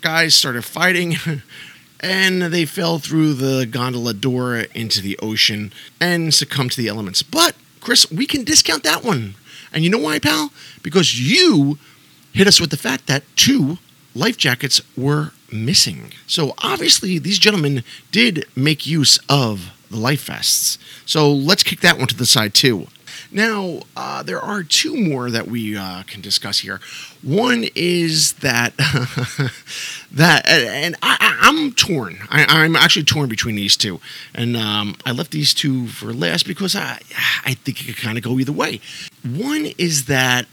guys 0.00 0.34
started 0.34 0.64
fighting. 0.64 1.16
and 2.00 2.42
they 2.42 2.64
fell 2.64 2.98
through 2.98 3.34
the 3.34 3.66
gondola 3.66 4.14
door 4.14 4.56
into 4.56 5.00
the 5.00 5.18
ocean 5.18 5.72
and 6.00 6.32
succumbed 6.32 6.72
to 6.72 6.76
the 6.76 6.88
elements. 6.88 7.22
But, 7.22 7.54
Chris, 7.80 8.10
we 8.10 8.26
can 8.26 8.44
discount 8.44 8.82
that 8.84 9.04
one. 9.04 9.34
And 9.72 9.84
you 9.84 9.90
know 9.90 9.98
why, 9.98 10.18
pal? 10.18 10.52
Because 10.82 11.20
you 11.20 11.78
hit 12.32 12.48
us 12.48 12.60
with 12.60 12.70
the 12.70 12.76
fact 12.76 13.06
that 13.06 13.22
two 13.36 13.78
life 14.14 14.36
jackets 14.36 14.80
were 14.96 15.32
missing. 15.52 16.12
So, 16.26 16.54
obviously, 16.62 17.18
these 17.18 17.38
gentlemen 17.38 17.84
did 18.10 18.46
make 18.56 18.86
use 18.86 19.18
of 19.28 19.72
the 19.90 19.98
life 19.98 20.24
vests. 20.24 20.78
So, 21.04 21.30
let's 21.32 21.62
kick 21.62 21.80
that 21.80 21.98
one 21.98 22.08
to 22.08 22.16
the 22.16 22.26
side, 22.26 22.54
too. 22.54 22.86
Now, 23.30 23.80
uh, 23.96 24.22
there 24.22 24.40
are 24.40 24.62
two 24.62 24.94
more 24.94 25.30
that 25.30 25.46
we 25.46 25.76
uh, 25.76 26.02
can 26.02 26.20
discuss 26.20 26.58
here. 26.58 26.80
One 27.22 27.64
is 27.74 28.34
that 28.34 28.76
that, 30.12 30.46
and 30.46 30.96
I, 31.02 31.38
am 31.42 31.72
torn. 31.72 32.18
I, 32.28 32.64
am 32.64 32.76
actually 32.76 33.04
torn 33.04 33.30
between 33.30 33.54
these 33.54 33.76
two, 33.76 34.00
and 34.34 34.56
um, 34.56 34.96
I 35.06 35.12
left 35.12 35.30
these 35.30 35.54
two 35.54 35.86
for 35.88 36.12
last 36.12 36.46
because 36.46 36.76
I 36.76 37.00
I 37.44 37.54
think 37.54 37.80
it 37.80 37.86
could 37.86 37.96
kind 37.96 38.18
of 38.18 38.24
go 38.24 38.38
either 38.38 38.52
way. 38.52 38.80
One 39.24 39.72
is 39.78 40.06
that 40.06 40.46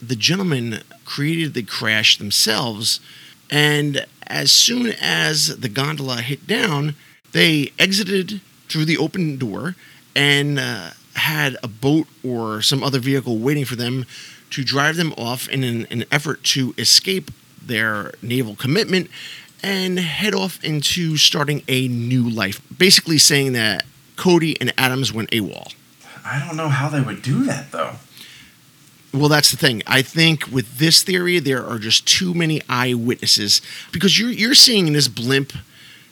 the 0.00 0.16
gentlemen 0.16 0.80
created 1.04 1.54
the 1.54 1.62
crash 1.62 2.18
themselves, 2.18 3.00
and 3.50 4.06
as 4.26 4.50
soon 4.50 4.92
as 5.00 5.58
the 5.58 5.68
gondola 5.68 6.16
hit 6.16 6.46
down, 6.46 6.94
they 7.32 7.72
exited 7.78 8.40
through 8.68 8.84
the 8.84 8.98
open 8.98 9.36
door 9.36 9.76
and. 10.14 10.58
Uh, 10.58 10.90
had 11.16 11.56
a 11.62 11.68
boat 11.68 12.06
or 12.22 12.62
some 12.62 12.82
other 12.82 12.98
vehicle 12.98 13.38
waiting 13.38 13.64
for 13.64 13.76
them 13.76 14.04
to 14.50 14.62
drive 14.62 14.96
them 14.96 15.12
off 15.16 15.48
in 15.48 15.64
an, 15.64 15.86
an 15.90 16.04
effort 16.12 16.42
to 16.44 16.74
escape 16.78 17.30
their 17.60 18.12
naval 18.22 18.54
commitment 18.54 19.10
and 19.62 19.98
head 19.98 20.34
off 20.34 20.62
into 20.62 21.16
starting 21.16 21.62
a 21.66 21.88
new 21.88 22.28
life. 22.28 22.60
Basically, 22.76 23.18
saying 23.18 23.54
that 23.54 23.84
Cody 24.16 24.60
and 24.60 24.72
Adams 24.78 25.12
went 25.12 25.30
AWOL. 25.30 25.74
I 26.24 26.44
don't 26.44 26.56
know 26.56 26.68
how 26.68 26.88
they 26.88 27.00
would 27.00 27.22
do 27.22 27.44
that, 27.44 27.72
though. 27.72 27.96
Well, 29.16 29.28
that's 29.30 29.50
the 29.50 29.56
thing. 29.56 29.82
I 29.86 30.02
think 30.02 30.46
with 30.48 30.78
this 30.78 31.02
theory, 31.02 31.38
there 31.38 31.64
are 31.64 31.78
just 31.78 32.06
too 32.06 32.34
many 32.34 32.60
eyewitnesses 32.68 33.62
because 33.90 34.18
you're 34.18 34.30
you're 34.30 34.54
seeing 34.54 34.92
this 34.92 35.08
blimp 35.08 35.52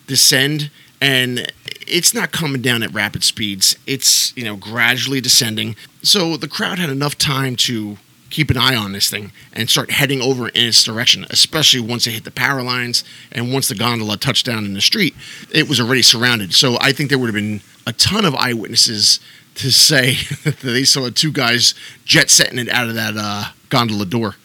descend, 0.06 0.70
and 1.00 1.52
it's 1.86 2.14
not 2.14 2.32
coming 2.32 2.62
down 2.62 2.82
at 2.82 2.92
rapid 2.94 3.22
speeds. 3.22 3.76
It's, 3.86 4.34
you 4.36 4.44
know, 4.44 4.56
gradually 4.56 5.20
descending. 5.20 5.76
So 6.02 6.36
the 6.36 6.48
crowd 6.48 6.78
had 6.78 6.88
enough 6.88 7.18
time 7.18 7.56
to 7.56 7.98
keep 8.30 8.50
an 8.50 8.56
eye 8.56 8.74
on 8.74 8.92
this 8.92 9.08
thing 9.10 9.30
and 9.52 9.70
start 9.70 9.90
heading 9.90 10.20
over 10.20 10.48
in 10.48 10.66
its 10.66 10.82
direction, 10.82 11.26
especially 11.30 11.80
once 11.80 12.06
it 12.06 12.12
hit 12.12 12.24
the 12.24 12.30
power 12.30 12.62
lines 12.62 13.04
and 13.30 13.52
once 13.52 13.68
the 13.68 13.74
gondola 13.74 14.16
touched 14.16 14.44
down 14.44 14.64
in 14.64 14.74
the 14.74 14.80
street, 14.80 15.14
it 15.52 15.68
was 15.68 15.80
already 15.80 16.02
surrounded. 16.02 16.52
So 16.52 16.76
I 16.80 16.92
think 16.92 17.10
there 17.10 17.18
would 17.18 17.28
have 17.28 17.34
been 17.34 17.60
a 17.86 17.92
ton 17.92 18.24
of 18.24 18.34
eyewitnesses 18.34 19.20
to 19.56 19.70
say 19.70 20.14
that 20.44 20.58
they 20.60 20.84
saw 20.84 21.08
two 21.10 21.32
guys 21.32 21.74
jet 22.04 22.30
setting 22.30 22.58
it 22.58 22.68
out 22.68 22.88
of 22.88 22.94
that 22.94 23.14
uh, 23.16 23.44
gondola 23.68 24.06
door. 24.06 24.36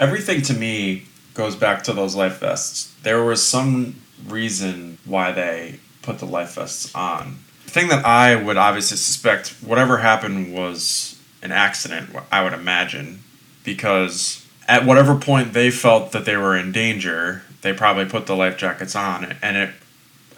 Everything 0.00 0.42
to 0.42 0.54
me 0.54 1.06
goes 1.34 1.54
back 1.54 1.82
to 1.84 1.92
those 1.92 2.14
life 2.14 2.40
vests. 2.40 2.94
There 3.02 3.22
was 3.22 3.46
some 3.46 3.96
reason 4.26 4.98
why 5.04 5.32
they 5.32 5.80
put 6.02 6.18
the 6.18 6.26
life 6.26 6.54
vests 6.54 6.94
on. 6.94 7.38
The 7.66 7.70
thing 7.70 7.88
that 7.88 8.04
I 8.04 8.34
would 8.34 8.56
obviously 8.56 8.96
suspect, 8.96 9.50
whatever 9.60 9.98
happened 9.98 10.54
was 10.54 11.20
an 11.42 11.52
accident, 11.52 12.10
I 12.32 12.42
would 12.42 12.52
imagine, 12.52 13.22
because 13.64 14.46
at 14.66 14.84
whatever 14.84 15.14
point 15.16 15.52
they 15.52 15.70
felt 15.70 16.12
that 16.12 16.24
they 16.24 16.36
were 16.36 16.56
in 16.56 16.72
danger, 16.72 17.42
they 17.62 17.72
probably 17.72 18.06
put 18.06 18.26
the 18.26 18.36
life 18.36 18.56
jackets 18.56 18.96
on, 18.96 19.36
and 19.42 19.56
it 19.56 19.70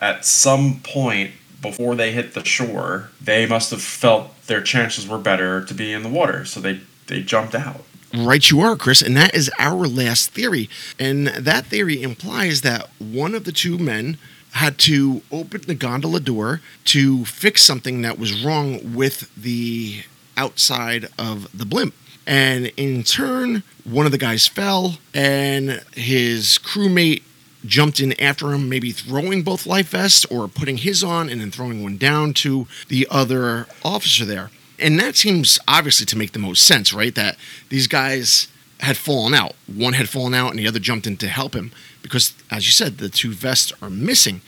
at 0.01 0.25
some 0.25 0.81
point 0.81 1.33
before 1.61 1.95
they 1.95 2.13
hit 2.13 2.35
the 2.35 2.45
shore, 2.45 3.11
they 3.21 3.47
must 3.47 3.71
have 3.71 3.83
felt 3.83 4.47
their 4.47 4.61
chances 4.61 5.07
were 5.07 5.19
better 5.19 5.65
to 5.65 5.75
be 5.75 5.93
in 5.93 6.03
the 6.03 6.09
water, 6.09 6.45
so 6.45 6.61
they 6.61 6.81
they 7.07 7.23
jumped 7.23 7.55
out. 7.55 7.83
Right, 8.15 8.49
you 8.51 8.61
are, 8.61 8.77
Chris, 8.77 9.03
and 9.03 9.17
that 9.17 9.35
is 9.35 9.51
our 9.59 9.87
last 9.87 10.31
theory. 10.31 10.71
And 10.99 11.27
that 11.29 11.67
theory 11.67 12.03
implies 12.03 12.63
that 12.63 12.89
one 12.99 13.35
of 13.35 13.45
the 13.45 13.53
two 13.53 13.77
men 13.77 14.17
had 14.53 14.79
to 14.79 15.21
open 15.31 15.63
the 15.67 15.75
gondola 15.75 16.21
door 16.21 16.63
to 16.87 17.27
fix 17.27 17.63
something 17.63 18.01
that 18.03 18.19
was 18.19 18.43
wrong 18.43 18.95
with 18.95 19.31
the 19.35 20.05
outside 20.39 21.09
of 21.19 21.49
the 21.57 21.67
blimp. 21.67 21.95
And 22.27 22.67
in 22.77 23.05
turn, 23.05 23.63
one 23.85 24.07
of 24.07 24.13
the 24.13 24.19
guys 24.19 24.47
fell, 24.47 24.99
and 25.15 25.83
his 25.93 26.59
crewmate 26.59 27.23
jumped 27.69 28.01
in 28.01 28.19
after 28.21 28.53
him, 28.53 28.69
maybe 28.69 28.91
throwing 28.91 29.43
both 29.43 29.67
life 29.67 29.91
vests 29.91 30.25
or 30.27 30.49
putting 30.49 30.79
his 30.79 31.05
on 31.05 31.29
and 31.29 31.41
then 31.41 31.51
throwing 31.51 31.83
one 31.83 31.97
down 31.97 32.35
to 32.35 32.67
the 32.89 33.07
other 33.11 33.67
officer 33.85 34.25
there. 34.25 34.51
And 34.79 34.99
that 34.99 35.17
seems 35.17 35.59
obviously 35.69 36.07
to 36.07 36.19
make 36.19 36.33
the 36.33 36.39
most 36.39 36.65
sense, 36.65 36.93
right? 36.93 37.15
That 37.15 37.37
these 37.69 37.87
guys 37.87 38.49
had 38.81 38.97
fallen 38.97 39.35
out. 39.35 39.55
One 39.67 39.95
had 39.95 40.09
fallen 40.09 40.35
out 40.35 40.51
and 40.51 40.59
the 40.59 40.69
other 40.69 40.79
jumped 40.79 41.07
in 41.07 41.17
to 41.19 41.29
help 41.29 41.55
him 41.55 41.73
because, 42.03 42.33
as 42.51 42.67
you 42.67 42.73
said, 42.73 42.99
the 42.99 43.09
two 43.09 43.33
vests 43.33 43.73
are 43.83 43.91
missing. 43.91 44.41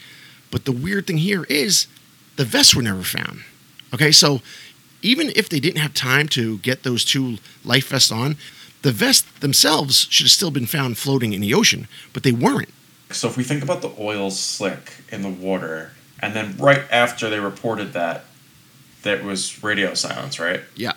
But 0.50 0.64
the 0.64 0.72
weird 0.72 1.06
thing 1.06 1.18
here 1.18 1.44
is 1.44 1.86
the 2.36 2.44
vests 2.44 2.74
were 2.74 2.82
never 2.82 3.02
found. 3.02 3.40
Okay, 3.92 4.12
so 4.12 4.40
even 5.02 5.30
if 5.34 5.48
they 5.48 5.60
didn't 5.60 5.80
have 5.80 5.94
time 5.94 6.28
to 6.28 6.58
get 6.58 6.82
those 6.82 7.04
two 7.04 7.38
life 7.64 7.88
vests 7.88 8.12
on, 8.12 8.36
the 8.82 8.92
vests 8.92 9.30
themselves 9.40 10.06
should 10.10 10.24
have 10.24 10.30
still 10.30 10.50
been 10.50 10.66
found 10.66 10.96
floating 10.96 11.32
in 11.32 11.40
the 11.40 11.54
ocean, 11.54 11.88
but 12.12 12.22
they 12.22 12.32
weren't. 12.32 12.72
So 13.12 13.28
if 13.28 13.36
we 13.36 13.44
think 13.44 13.62
about 13.62 13.82
the 13.82 13.92
oil 13.98 14.30
slick 14.30 14.92
in 15.10 15.22
the 15.22 15.28
water, 15.28 15.92
and 16.20 16.34
then 16.34 16.56
right 16.58 16.82
after 16.90 17.30
they 17.30 17.40
reported 17.40 17.92
that, 17.92 18.24
that 19.02 19.24
was 19.24 19.62
radio 19.62 19.94
silence, 19.94 20.38
right? 20.38 20.60
Yeah. 20.76 20.92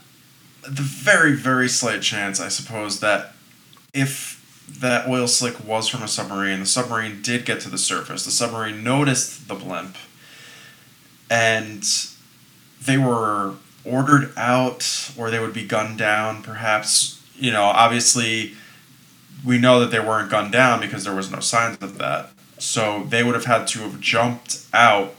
The 0.62 0.82
very, 0.82 1.36
very 1.36 1.70
slight 1.70 2.02
chance, 2.02 2.40
I 2.40 2.50
suppose, 2.50 3.00
that 3.00 3.34
if 3.94 4.40
that 4.80 5.08
oil 5.08 5.28
slick 5.28 5.66
was 5.66 5.88
from 5.88 6.04
a 6.04 6.08
submarine, 6.08 6.60
the 6.60 6.66
submarine 6.66 7.22
did 7.22 7.46
get 7.46 7.60
to 7.62 7.70
the 7.70 7.78
surface, 7.78 8.26
the 8.26 8.32
submarine 8.32 8.84
noticed 8.84 9.48
the 9.48 9.56
blimp, 9.56 9.96
and 11.30 11.84
they 12.82 12.98
were 12.98 13.56
ordered 13.86 14.32
out 14.38 15.12
or 15.18 15.30
they 15.30 15.40
would 15.40 15.54
be 15.54 15.66
gunned 15.66 15.98
down, 15.98 16.42
perhaps. 16.42 17.22
You 17.36 17.52
know, 17.52 17.64
obviously, 17.64 18.54
we 19.46 19.58
know 19.58 19.80
that 19.80 19.92
they 19.92 20.00
weren't 20.00 20.32
gunned 20.32 20.52
down 20.52 20.80
because 20.80 21.04
there 21.04 21.16
was 21.16 21.32
no 21.32 21.40
signs 21.40 21.78
of 21.82 21.98
that. 21.98 22.30
So 22.58 23.04
they 23.10 23.24
would 23.24 23.36
have 23.36 23.46
had 23.46 23.68
to 23.68 23.80
have 23.80 24.00
jumped 24.00 24.66
out 24.74 25.16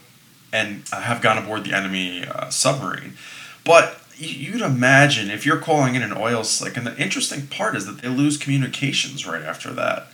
and 0.51 0.87
have 0.91 1.21
gone 1.21 1.37
aboard 1.37 1.63
the 1.63 1.73
enemy 1.73 2.25
uh, 2.25 2.49
submarine. 2.49 3.13
But 3.63 4.01
you'd 4.17 4.61
imagine 4.61 5.29
if 5.29 5.45
you're 5.45 5.59
calling 5.59 5.95
in 5.95 6.01
an 6.01 6.13
oil 6.15 6.43
slick, 6.43 6.77
and 6.77 6.87
the 6.87 6.97
interesting 6.97 7.47
part 7.47 7.75
is 7.75 7.85
that 7.85 8.01
they 8.01 8.07
lose 8.07 8.37
communications 8.37 9.27
right 9.27 9.41
after 9.41 9.71
that. 9.73 10.07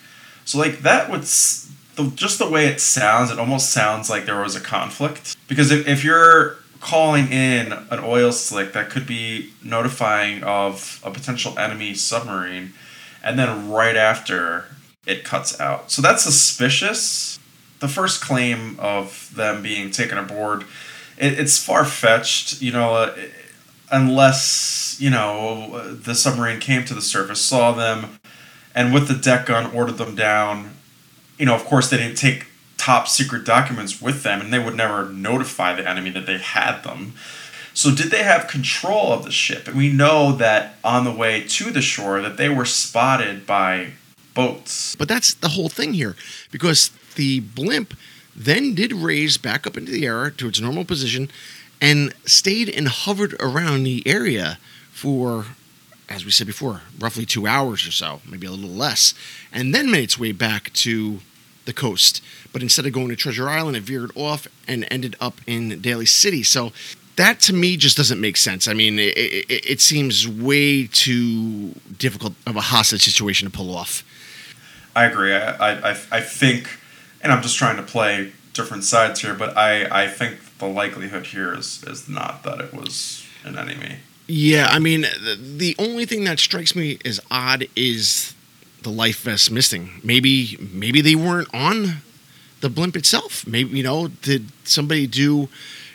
So 0.45 0.57
like 0.57 0.79
that 0.79 1.09
would 1.09 1.21
just 1.21 2.39
the 2.39 2.49
way 2.49 2.67
it 2.67 2.81
sounds, 2.81 3.31
it 3.31 3.39
almost 3.39 3.69
sounds 3.69 4.09
like 4.09 4.25
there 4.25 4.41
was 4.41 4.55
a 4.55 4.61
conflict 4.61 5.35
because 5.47 5.71
if, 5.71 5.87
if 5.87 6.03
you're 6.03 6.57
calling 6.79 7.31
in 7.31 7.71
an 7.71 7.99
oil 7.99 8.31
slick 8.31 8.73
that 8.73 8.89
could 8.89 9.05
be 9.05 9.53
notifying 9.63 10.43
of 10.43 10.99
a 11.03 11.11
potential 11.11 11.57
enemy 11.59 11.93
submarine, 11.93 12.73
and 13.23 13.37
then 13.37 13.69
right 13.69 13.95
after 13.95 14.65
it 15.05 15.23
cuts 15.23 15.59
out, 15.59 15.91
so 15.91 16.01
that's 16.01 16.23
suspicious 16.23 17.39
the 17.81 17.87
first 17.87 18.21
claim 18.21 18.79
of 18.79 19.29
them 19.35 19.61
being 19.61 19.91
taken 19.91 20.17
aboard, 20.17 20.63
it, 21.17 21.37
it's 21.37 21.57
far 21.57 21.83
fetched. 21.83 22.61
You 22.61 22.71
know, 22.71 22.93
uh, 22.93 23.15
unless 23.91 24.95
you 24.99 25.09
know 25.09 25.93
the 25.93 26.15
submarine 26.15 26.61
came 26.61 26.85
to 26.85 26.93
the 26.93 27.01
surface, 27.01 27.41
saw 27.41 27.73
them, 27.73 28.19
and 28.73 28.93
with 28.93 29.09
the 29.09 29.15
deck 29.15 29.47
gun 29.47 29.75
ordered 29.75 29.97
them 29.97 30.15
down. 30.15 30.75
You 31.37 31.47
know, 31.47 31.55
of 31.55 31.65
course, 31.65 31.89
they 31.89 31.97
didn't 31.97 32.17
take 32.17 32.45
top 32.77 33.07
secret 33.07 33.45
documents 33.45 34.01
with 34.01 34.23
them, 34.23 34.39
and 34.39 34.53
they 34.53 34.59
would 34.59 34.75
never 34.75 35.09
notify 35.09 35.75
the 35.75 35.87
enemy 35.87 36.11
that 36.11 36.27
they 36.27 36.37
had 36.37 36.83
them. 36.83 37.13
So 37.73 37.93
did 37.93 38.11
they 38.11 38.23
have 38.23 38.47
control 38.47 39.13
of 39.13 39.23
the 39.23 39.31
ship? 39.31 39.67
And 39.67 39.77
we 39.77 39.91
know 39.91 40.33
that 40.33 40.75
on 40.83 41.05
the 41.05 41.11
way 41.11 41.45
to 41.47 41.71
the 41.71 41.81
shore 41.81 42.21
that 42.21 42.37
they 42.37 42.49
were 42.49 42.65
spotted 42.65 43.45
by 43.45 43.91
boats. 44.33 44.95
But 44.95 45.07
that's 45.07 45.33
the 45.33 45.49
whole 45.49 45.69
thing 45.69 45.93
here 45.93 46.15
because 46.51 46.91
the 47.15 47.39
blimp 47.39 47.95
then 48.35 48.73
did 48.73 48.93
raise 48.93 49.37
back 49.37 49.67
up 49.67 49.77
into 49.77 49.91
the 49.91 50.05
air 50.05 50.29
to 50.29 50.47
its 50.47 50.59
normal 50.59 50.85
position 50.85 51.29
and 51.81 52.13
stayed 52.25 52.69
and 52.69 52.87
hovered 52.87 53.35
around 53.39 53.83
the 53.83 54.03
area 54.05 54.59
for, 54.91 55.45
as 56.07 56.23
we 56.23 56.31
said 56.31 56.47
before, 56.47 56.81
roughly 56.99 57.25
two 57.25 57.47
hours 57.47 57.87
or 57.87 57.91
so, 57.91 58.21
maybe 58.29 58.47
a 58.47 58.51
little 58.51 58.69
less, 58.69 59.13
and 59.51 59.73
then 59.73 59.89
made 59.91 60.03
its 60.03 60.19
way 60.19 60.31
back 60.31 60.71
to 60.73 61.19
the 61.65 61.73
coast. 61.73 62.23
But 62.53 62.61
instead 62.61 62.85
of 62.85 62.93
going 62.93 63.09
to 63.09 63.15
Treasure 63.15 63.49
Island, 63.49 63.77
it 63.77 63.83
veered 63.83 64.11
off 64.15 64.47
and 64.67 64.87
ended 64.91 65.15
up 65.19 65.41
in 65.47 65.81
Daly 65.81 66.05
City. 66.05 66.43
So 66.43 66.71
that 67.15 67.39
to 67.41 67.53
me 67.53 67.77
just 67.77 67.97
doesn't 67.97 68.19
make 68.19 68.37
sense. 68.37 68.67
I 68.67 68.73
mean, 68.73 68.99
it, 68.99 69.17
it, 69.17 69.71
it 69.71 69.81
seems 69.81 70.27
way 70.27 70.87
too 70.87 71.73
difficult 71.97 72.33
of 72.47 72.55
a 72.55 72.61
hostage 72.61 73.03
situation 73.03 73.49
to 73.49 73.55
pull 73.55 73.75
off. 73.75 74.03
I 74.95 75.05
agree. 75.05 75.33
I, 75.33 75.91
I, 75.91 75.97
I 76.11 76.21
think 76.21 76.69
and 77.23 77.31
I'm 77.31 77.41
just 77.41 77.57
trying 77.57 77.77
to 77.77 77.83
play 77.83 78.31
different 78.53 78.83
sides 78.83 79.21
here, 79.21 79.33
but 79.33 79.55
I, 79.57 80.03
I 80.03 80.07
think 80.07 80.57
the 80.57 80.67
likelihood 80.67 81.27
here 81.27 81.53
is, 81.53 81.83
is 81.83 82.09
not 82.09 82.43
that 82.43 82.59
it 82.59 82.73
was 82.73 83.25
an 83.43 83.57
enemy. 83.57 83.97
Yeah, 84.27 84.67
I 84.69 84.79
mean, 84.79 85.01
the 85.01 85.75
only 85.77 86.05
thing 86.05 86.23
that 86.23 86.39
strikes 86.39 86.75
me 86.75 86.99
as 87.03 87.19
odd 87.29 87.67
is 87.75 88.33
the 88.81 88.89
life 88.89 89.21
vest 89.21 89.51
missing. 89.51 90.01
Maybe 90.03 90.57
maybe 90.71 91.01
they 91.01 91.15
weren't 91.15 91.53
on 91.53 91.97
the 92.61 92.69
blimp 92.69 92.95
itself. 92.95 93.45
Maybe 93.45 93.77
you 93.77 93.83
know, 93.83 94.07
did 94.07 94.47
somebody 94.63 95.05
do 95.05 95.49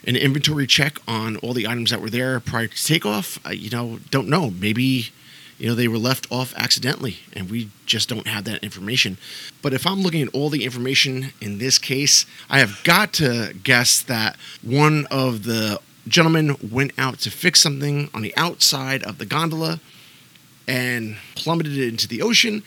an 0.06 0.16
inventory 0.16 0.66
check 0.66 0.98
on 1.08 1.36
all 1.38 1.52
the 1.52 1.66
items 1.66 1.90
that 1.90 2.00
were 2.00 2.10
there 2.10 2.38
prior 2.40 2.66
to 2.66 2.84
takeoff? 2.84 3.44
Uh, 3.46 3.50
you 3.50 3.70
know, 3.70 3.98
don't 4.10 4.28
know. 4.28 4.50
Maybe 4.50 5.10
you 5.58 5.68
know, 5.68 5.74
they 5.74 5.88
were 5.88 5.98
left 5.98 6.26
off 6.30 6.54
accidentally, 6.56 7.18
and 7.32 7.50
we 7.50 7.70
just 7.86 8.08
don't 8.08 8.26
have 8.26 8.44
that 8.44 8.62
information. 8.62 9.16
But 9.62 9.72
if 9.72 9.86
I'm 9.86 10.02
looking 10.02 10.22
at 10.22 10.28
all 10.34 10.50
the 10.50 10.64
information 10.64 11.32
in 11.40 11.58
this 11.58 11.78
case, 11.78 12.26
I 12.50 12.58
have 12.58 12.82
got 12.84 13.14
to 13.14 13.54
guess 13.62 14.02
that 14.02 14.36
one 14.62 15.06
of 15.10 15.44
the 15.44 15.80
gentlemen 16.06 16.56
went 16.70 16.92
out 16.98 17.20
to 17.20 17.30
fix 17.30 17.60
something 17.60 18.10
on 18.12 18.22
the 18.22 18.36
outside 18.36 19.02
of 19.02 19.18
the 19.18 19.26
gondola 19.26 19.80
and 20.68 21.16
plummeted 21.34 21.76
it 21.76 21.88
into 21.88 22.06
the 22.06 22.22
ocean. 22.22 22.62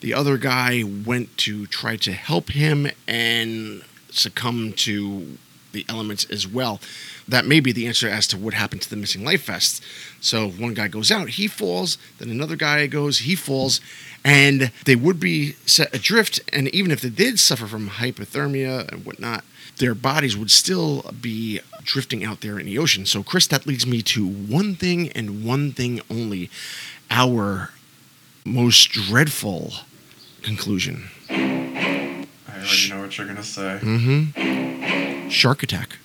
The 0.00 0.14
other 0.14 0.36
guy 0.36 0.82
went 0.82 1.36
to 1.38 1.66
try 1.66 1.96
to 1.96 2.12
help 2.12 2.50
him 2.50 2.88
and 3.06 3.82
succumb 4.10 4.72
to 4.74 5.38
the 5.72 5.84
elements 5.88 6.24
as 6.30 6.46
well. 6.46 6.80
That 7.28 7.46
may 7.46 7.60
be 7.60 7.72
the 7.72 7.86
answer 7.86 8.08
as 8.08 8.26
to 8.28 8.36
what 8.36 8.54
happened 8.54 8.82
to 8.82 8.90
the 8.90 8.96
missing 8.96 9.24
life 9.24 9.46
vests. 9.46 9.80
So 10.20 10.48
one 10.48 10.74
guy 10.74 10.88
goes 10.88 11.10
out, 11.10 11.30
he 11.30 11.48
falls, 11.48 11.98
then 12.18 12.30
another 12.30 12.56
guy 12.56 12.86
goes, 12.86 13.18
he 13.18 13.34
falls, 13.34 13.80
and 14.24 14.70
they 14.84 14.96
would 14.96 15.18
be 15.18 15.52
set 15.66 15.94
adrift. 15.94 16.40
And 16.52 16.68
even 16.68 16.90
if 16.90 17.00
they 17.00 17.10
did 17.10 17.38
suffer 17.38 17.66
from 17.66 17.90
hypothermia 17.90 18.90
and 18.92 19.04
whatnot, 19.04 19.44
their 19.78 19.94
bodies 19.94 20.36
would 20.36 20.50
still 20.50 21.02
be 21.20 21.60
drifting 21.82 22.24
out 22.24 22.40
there 22.40 22.58
in 22.58 22.66
the 22.66 22.78
ocean. 22.78 23.06
So, 23.06 23.22
Chris, 23.22 23.46
that 23.48 23.66
leads 23.66 23.86
me 23.86 24.02
to 24.02 24.26
one 24.26 24.74
thing 24.74 25.10
and 25.10 25.44
one 25.44 25.72
thing 25.72 26.00
only 26.10 26.50
our 27.10 27.70
most 28.44 28.90
dreadful 28.90 29.72
conclusion. 30.42 31.08
I 31.30 32.26
already 32.48 32.90
know 32.90 33.00
what 33.00 33.16
you're 33.16 33.26
going 33.26 33.36
to 33.36 33.42
say. 33.42 33.78
Mm-hmm. 33.82 35.21
Shark 35.32 35.62
attack. 35.62 35.98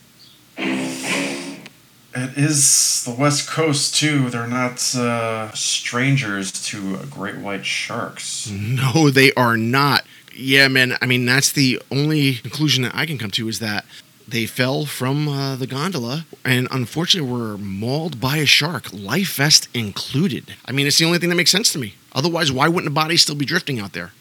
It 0.57 2.35
is 2.35 3.03
the 3.03 3.11
West 3.11 3.47
Coast 3.47 3.95
too. 3.95 4.29
They're 4.29 4.47
not 4.47 4.95
uh, 4.95 5.51
strangers 5.53 6.51
to 6.67 6.97
great 7.11 7.37
white 7.37 7.65
sharks. 7.65 8.49
No, 8.49 9.09
they 9.11 9.31
are 9.33 9.55
not. 9.55 10.03
Yeah, 10.33 10.67
man. 10.67 10.97
I 11.01 11.05
mean, 11.05 11.25
that's 11.25 11.51
the 11.51 11.79
only 11.91 12.35
conclusion 12.35 12.83
that 12.83 12.95
I 12.95 13.05
can 13.05 13.17
come 13.17 13.31
to 13.31 13.47
is 13.47 13.59
that 13.59 13.85
they 14.27 14.45
fell 14.45 14.85
from 14.85 15.27
uh, 15.27 15.55
the 15.55 15.67
gondola 15.67 16.25
and 16.43 16.67
unfortunately 16.71 17.31
were 17.31 17.57
mauled 17.57 18.19
by 18.19 18.37
a 18.37 18.45
shark, 18.45 18.91
life 18.91 19.35
vest 19.35 19.67
included. 19.73 20.55
I 20.65 20.71
mean, 20.71 20.87
it's 20.87 20.97
the 20.97 21.05
only 21.05 21.17
thing 21.19 21.29
that 21.29 21.35
makes 21.35 21.51
sense 21.51 21.71
to 21.73 21.79
me. 21.79 21.95
Otherwise, 22.13 22.51
why 22.51 22.67
wouldn't 22.67 22.91
a 22.91 22.93
body 22.93 23.17
still 23.17 23.35
be 23.35 23.45
drifting 23.45 23.79
out 23.79 23.93
there? 23.93 24.11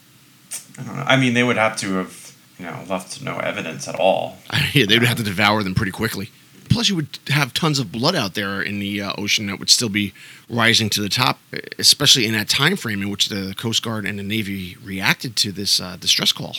I, 0.78 1.14
I 1.14 1.16
mean, 1.16 1.34
they 1.34 1.42
would 1.42 1.56
have 1.56 1.76
to 1.78 1.94
have, 1.94 2.25
you 2.58 2.64
know, 2.66 2.84
left 2.88 3.22
no 3.22 3.38
evidence 3.38 3.86
at 3.88 3.96
all. 3.96 4.36
yeah, 4.72 4.86
they 4.86 4.98
would 4.98 5.08
have 5.08 5.18
to 5.18 5.22
devour 5.22 5.62
them 5.62 5.74
pretty 5.74 5.92
quickly. 5.92 6.30
Plus, 6.68 6.88
you 6.88 6.96
would 6.96 7.18
have 7.28 7.54
tons 7.54 7.78
of 7.78 7.92
blood 7.92 8.14
out 8.14 8.34
there 8.34 8.60
in 8.60 8.80
the 8.80 9.00
uh, 9.00 9.12
ocean 9.16 9.46
that 9.46 9.58
would 9.58 9.70
still 9.70 9.88
be 9.88 10.12
rising 10.48 10.90
to 10.90 11.00
the 11.00 11.08
top, 11.08 11.38
especially 11.78 12.26
in 12.26 12.32
that 12.32 12.48
time 12.48 12.76
frame 12.76 13.02
in 13.02 13.10
which 13.10 13.28
the 13.28 13.54
Coast 13.56 13.82
Guard 13.82 14.04
and 14.04 14.18
the 14.18 14.22
Navy 14.22 14.76
reacted 14.82 15.36
to 15.36 15.52
this 15.52 15.80
uh, 15.80 15.96
distress 15.96 16.32
call. 16.32 16.56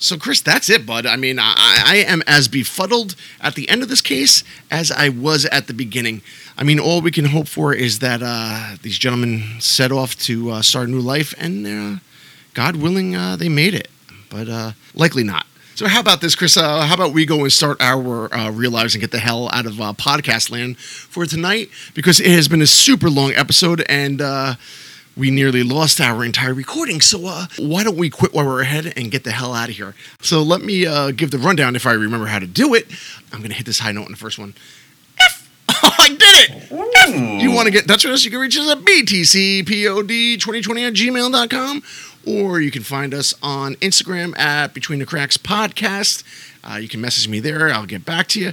So, 0.00 0.16
Chris, 0.16 0.40
that's 0.40 0.70
it, 0.70 0.86
bud. 0.86 1.06
I 1.06 1.16
mean, 1.16 1.40
I, 1.40 1.54
I 1.84 1.96
am 2.06 2.22
as 2.26 2.46
befuddled 2.46 3.16
at 3.40 3.56
the 3.56 3.68
end 3.68 3.82
of 3.82 3.88
this 3.88 4.00
case 4.00 4.44
as 4.70 4.92
I 4.92 5.08
was 5.08 5.44
at 5.46 5.66
the 5.66 5.74
beginning. 5.74 6.22
I 6.56 6.62
mean, 6.62 6.78
all 6.78 7.00
we 7.00 7.10
can 7.10 7.26
hope 7.26 7.48
for 7.48 7.74
is 7.74 7.98
that 7.98 8.20
uh, 8.22 8.76
these 8.82 8.96
gentlemen 8.96 9.60
set 9.60 9.90
off 9.90 10.16
to 10.20 10.50
uh, 10.50 10.62
start 10.62 10.88
a 10.88 10.90
new 10.92 11.00
life, 11.00 11.34
and 11.36 11.66
uh, 11.66 12.00
God 12.54 12.76
willing, 12.76 13.16
uh, 13.16 13.34
they 13.34 13.48
made 13.48 13.74
it. 13.74 13.88
But 14.30 14.48
uh, 14.48 14.72
likely 14.94 15.24
not. 15.24 15.46
So, 15.78 15.86
how 15.86 16.00
about 16.00 16.20
this, 16.20 16.34
Chris? 16.34 16.56
Uh, 16.56 16.84
how 16.86 16.94
about 16.94 17.12
we 17.12 17.24
go 17.24 17.42
and 17.42 17.52
start 17.52 17.80
our 17.80 18.34
uh, 18.34 18.50
real 18.50 18.72
lives 18.72 18.96
and 18.96 19.00
get 19.00 19.12
the 19.12 19.20
hell 19.20 19.48
out 19.52 19.64
of 19.64 19.80
uh, 19.80 19.92
podcast 19.92 20.50
land 20.50 20.76
for 20.76 21.24
tonight? 21.24 21.68
Because 21.94 22.18
it 22.18 22.32
has 22.32 22.48
been 22.48 22.60
a 22.60 22.66
super 22.66 23.08
long 23.08 23.32
episode 23.34 23.86
and 23.88 24.20
uh, 24.20 24.56
we 25.16 25.30
nearly 25.30 25.62
lost 25.62 26.00
our 26.00 26.24
entire 26.24 26.52
recording. 26.52 27.00
So, 27.00 27.28
uh, 27.28 27.46
why 27.58 27.84
don't 27.84 27.96
we 27.96 28.10
quit 28.10 28.34
while 28.34 28.44
we're 28.44 28.62
ahead 28.62 28.92
and 28.96 29.12
get 29.12 29.22
the 29.22 29.30
hell 29.30 29.54
out 29.54 29.68
of 29.68 29.76
here? 29.76 29.94
So, 30.20 30.42
let 30.42 30.62
me 30.62 30.84
uh, 30.84 31.12
give 31.12 31.30
the 31.30 31.38
rundown 31.38 31.76
if 31.76 31.86
I 31.86 31.92
remember 31.92 32.26
how 32.26 32.40
to 32.40 32.48
do 32.48 32.74
it. 32.74 32.88
I'm 33.32 33.44
to 33.44 33.54
hit 33.54 33.64
this 33.64 33.78
high 33.78 33.92
note 33.92 34.06
in 34.06 34.10
the 34.10 34.18
first 34.18 34.36
one. 34.36 34.54
F. 35.20 35.48
Oh, 35.68 35.94
I 35.98 36.08
did 36.08 36.20
it! 36.20 36.72
Ooh. 36.72 37.38
You 37.40 37.52
want 37.52 37.66
to 37.66 37.70
get 37.70 37.86
touch 37.86 38.04
with 38.04 38.14
us? 38.14 38.24
You 38.24 38.32
can 38.32 38.40
reach 38.40 38.58
us 38.58 38.68
at 38.68 38.78
btcpod2020 38.78 40.88
at 40.88 40.94
gmail.com 40.94 41.82
or 42.28 42.60
you 42.60 42.70
can 42.70 42.82
find 42.82 43.14
us 43.14 43.32
on 43.42 43.74
Instagram 43.76 44.38
at 44.38 44.74
Between 44.74 44.98
the 44.98 45.06
Cracks 45.06 45.38
Podcast. 45.38 46.22
Uh, 46.62 46.76
you 46.76 46.86
can 46.86 47.00
message 47.00 47.26
me 47.26 47.40
there. 47.40 47.70
I'll 47.70 47.86
get 47.86 48.04
back 48.04 48.28
to 48.28 48.40
you. 48.40 48.52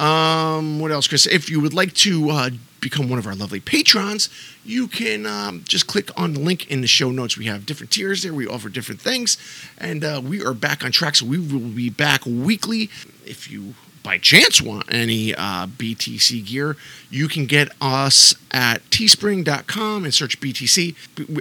Um, 0.00 0.78
what 0.78 0.92
else, 0.92 1.08
Chris? 1.08 1.26
If 1.26 1.50
you 1.50 1.60
would 1.60 1.74
like 1.74 1.92
to 1.94 2.30
uh, 2.30 2.50
become 2.80 3.08
one 3.10 3.18
of 3.18 3.26
our 3.26 3.34
lovely 3.34 3.58
patrons, 3.58 4.28
you 4.64 4.86
can 4.86 5.26
um, 5.26 5.64
just 5.66 5.88
click 5.88 6.10
on 6.16 6.34
the 6.34 6.40
link 6.40 6.70
in 6.70 6.80
the 6.80 6.86
show 6.86 7.10
notes. 7.10 7.36
We 7.36 7.46
have 7.46 7.66
different 7.66 7.90
tiers 7.90 8.22
there. 8.22 8.32
We 8.32 8.46
offer 8.46 8.68
different 8.68 9.00
things, 9.00 9.36
and 9.78 10.04
uh, 10.04 10.20
we 10.22 10.44
are 10.44 10.54
back 10.54 10.84
on 10.84 10.92
track. 10.92 11.16
So 11.16 11.26
we 11.26 11.38
will 11.38 11.58
be 11.58 11.90
back 11.90 12.24
weekly. 12.24 12.84
If 13.26 13.50
you 13.50 13.74
by 14.08 14.16
chance 14.16 14.62
want 14.62 14.86
any 14.90 15.34
uh, 15.34 15.66
BTC 15.66 16.46
gear, 16.46 16.78
you 17.10 17.28
can 17.28 17.44
get 17.44 17.68
us 17.78 18.34
at 18.50 18.82
teespring.com 18.84 20.04
and 20.04 20.14
search 20.14 20.40
BTC. 20.40 20.96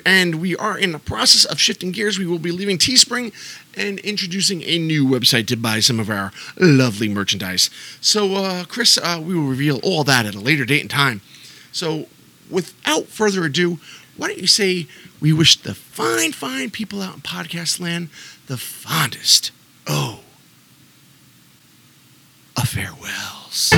And 0.05 0.41
we 0.41 0.53
are 0.57 0.78
in 0.78 0.91
the 0.91 0.99
process 0.99 1.45
of 1.45 1.61
shifting 1.61 1.93
gears. 1.93 2.20
We 2.20 2.26
will 2.26 2.39
be 2.39 2.51
leaving 2.51 2.78
Teespring 2.78 3.32
and 3.78 3.99
introducing 3.99 4.63
a 4.63 4.78
new 4.80 5.05
website 5.05 5.47
to 5.47 5.55
buy 5.55 5.80
some 5.80 5.97
of 5.97 6.09
our 6.09 6.34
lovely 6.59 7.07
merchandise. 7.07 7.70
So, 8.01 8.36
uh, 8.36 8.65
Chris, 8.65 8.97
uh, 8.97 9.22
we 9.24 9.34
will 9.34 9.47
reveal 9.47 9.80
all 9.82 10.03
that 10.03 10.26
at 10.26 10.36
a 10.36 10.39
later 10.41 10.65
date 10.65 10.82
and 10.82 10.89
time. 10.89 11.22
So, 11.72 12.07
without 12.51 13.05
further 13.05 13.45
ado, 13.45 13.80
why 14.18 14.28
don't 14.28 14.39
you 14.39 14.47
say 14.47 14.88
we 15.22 15.32
wish 15.32 15.55
the 15.55 15.74
fine, 15.74 16.34
fine 16.34 16.72
people 16.72 17.01
out 17.01 17.15
in 17.15 17.22
podcast 17.22 17.80
land 17.80 18.09
the 18.47 18.57
fondest, 18.57 19.51
oh, 19.88 20.20
farewells. 22.68 23.72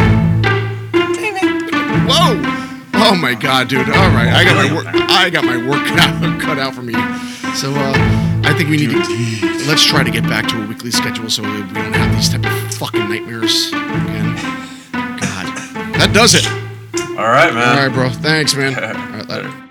Whoa! 2.09 2.41
Oh 2.95 3.15
my 3.15 3.35
god, 3.39 3.69
dude! 3.69 3.87
All 3.87 4.09
right, 4.09 4.29
I 4.29 4.43
got 4.43 4.55
my 4.55 4.75
work. 4.75 4.85
I 4.87 5.29
got 5.29 5.45
my 5.45 5.57
work 5.57 5.85
cut, 5.95 6.41
cut 6.41 6.57
out 6.57 6.73
for 6.73 6.81
me. 6.81 6.93
So 7.55 7.71
uh, 7.71 7.93
I 8.43 8.53
think 8.57 8.69
we 8.69 8.77
need 8.77 8.89
to 8.89 9.67
let's 9.67 9.85
try 9.85 10.03
to 10.03 10.09
get 10.09 10.23
back 10.23 10.47
to 10.47 10.63
a 10.63 10.67
weekly 10.67 10.89
schedule 10.91 11.29
so 11.29 11.43
we 11.43 11.49
don't 11.49 11.93
have 11.93 12.15
these 12.15 12.29
type 12.29 12.45
of 12.45 12.73
fucking 12.75 13.07
nightmares 13.07 13.67
again. 13.69 14.35
God, 14.91 15.45
that 15.95 16.11
does 16.13 16.33
it. 16.33 16.47
All 17.11 17.27
right, 17.27 17.53
man. 17.53 17.77
All 17.77 17.87
right, 17.87 17.93
bro. 17.93 18.09
Thanks, 18.09 18.55
man. 18.55 18.73
All 18.83 18.91
right, 18.91 19.27
later. 19.29 19.68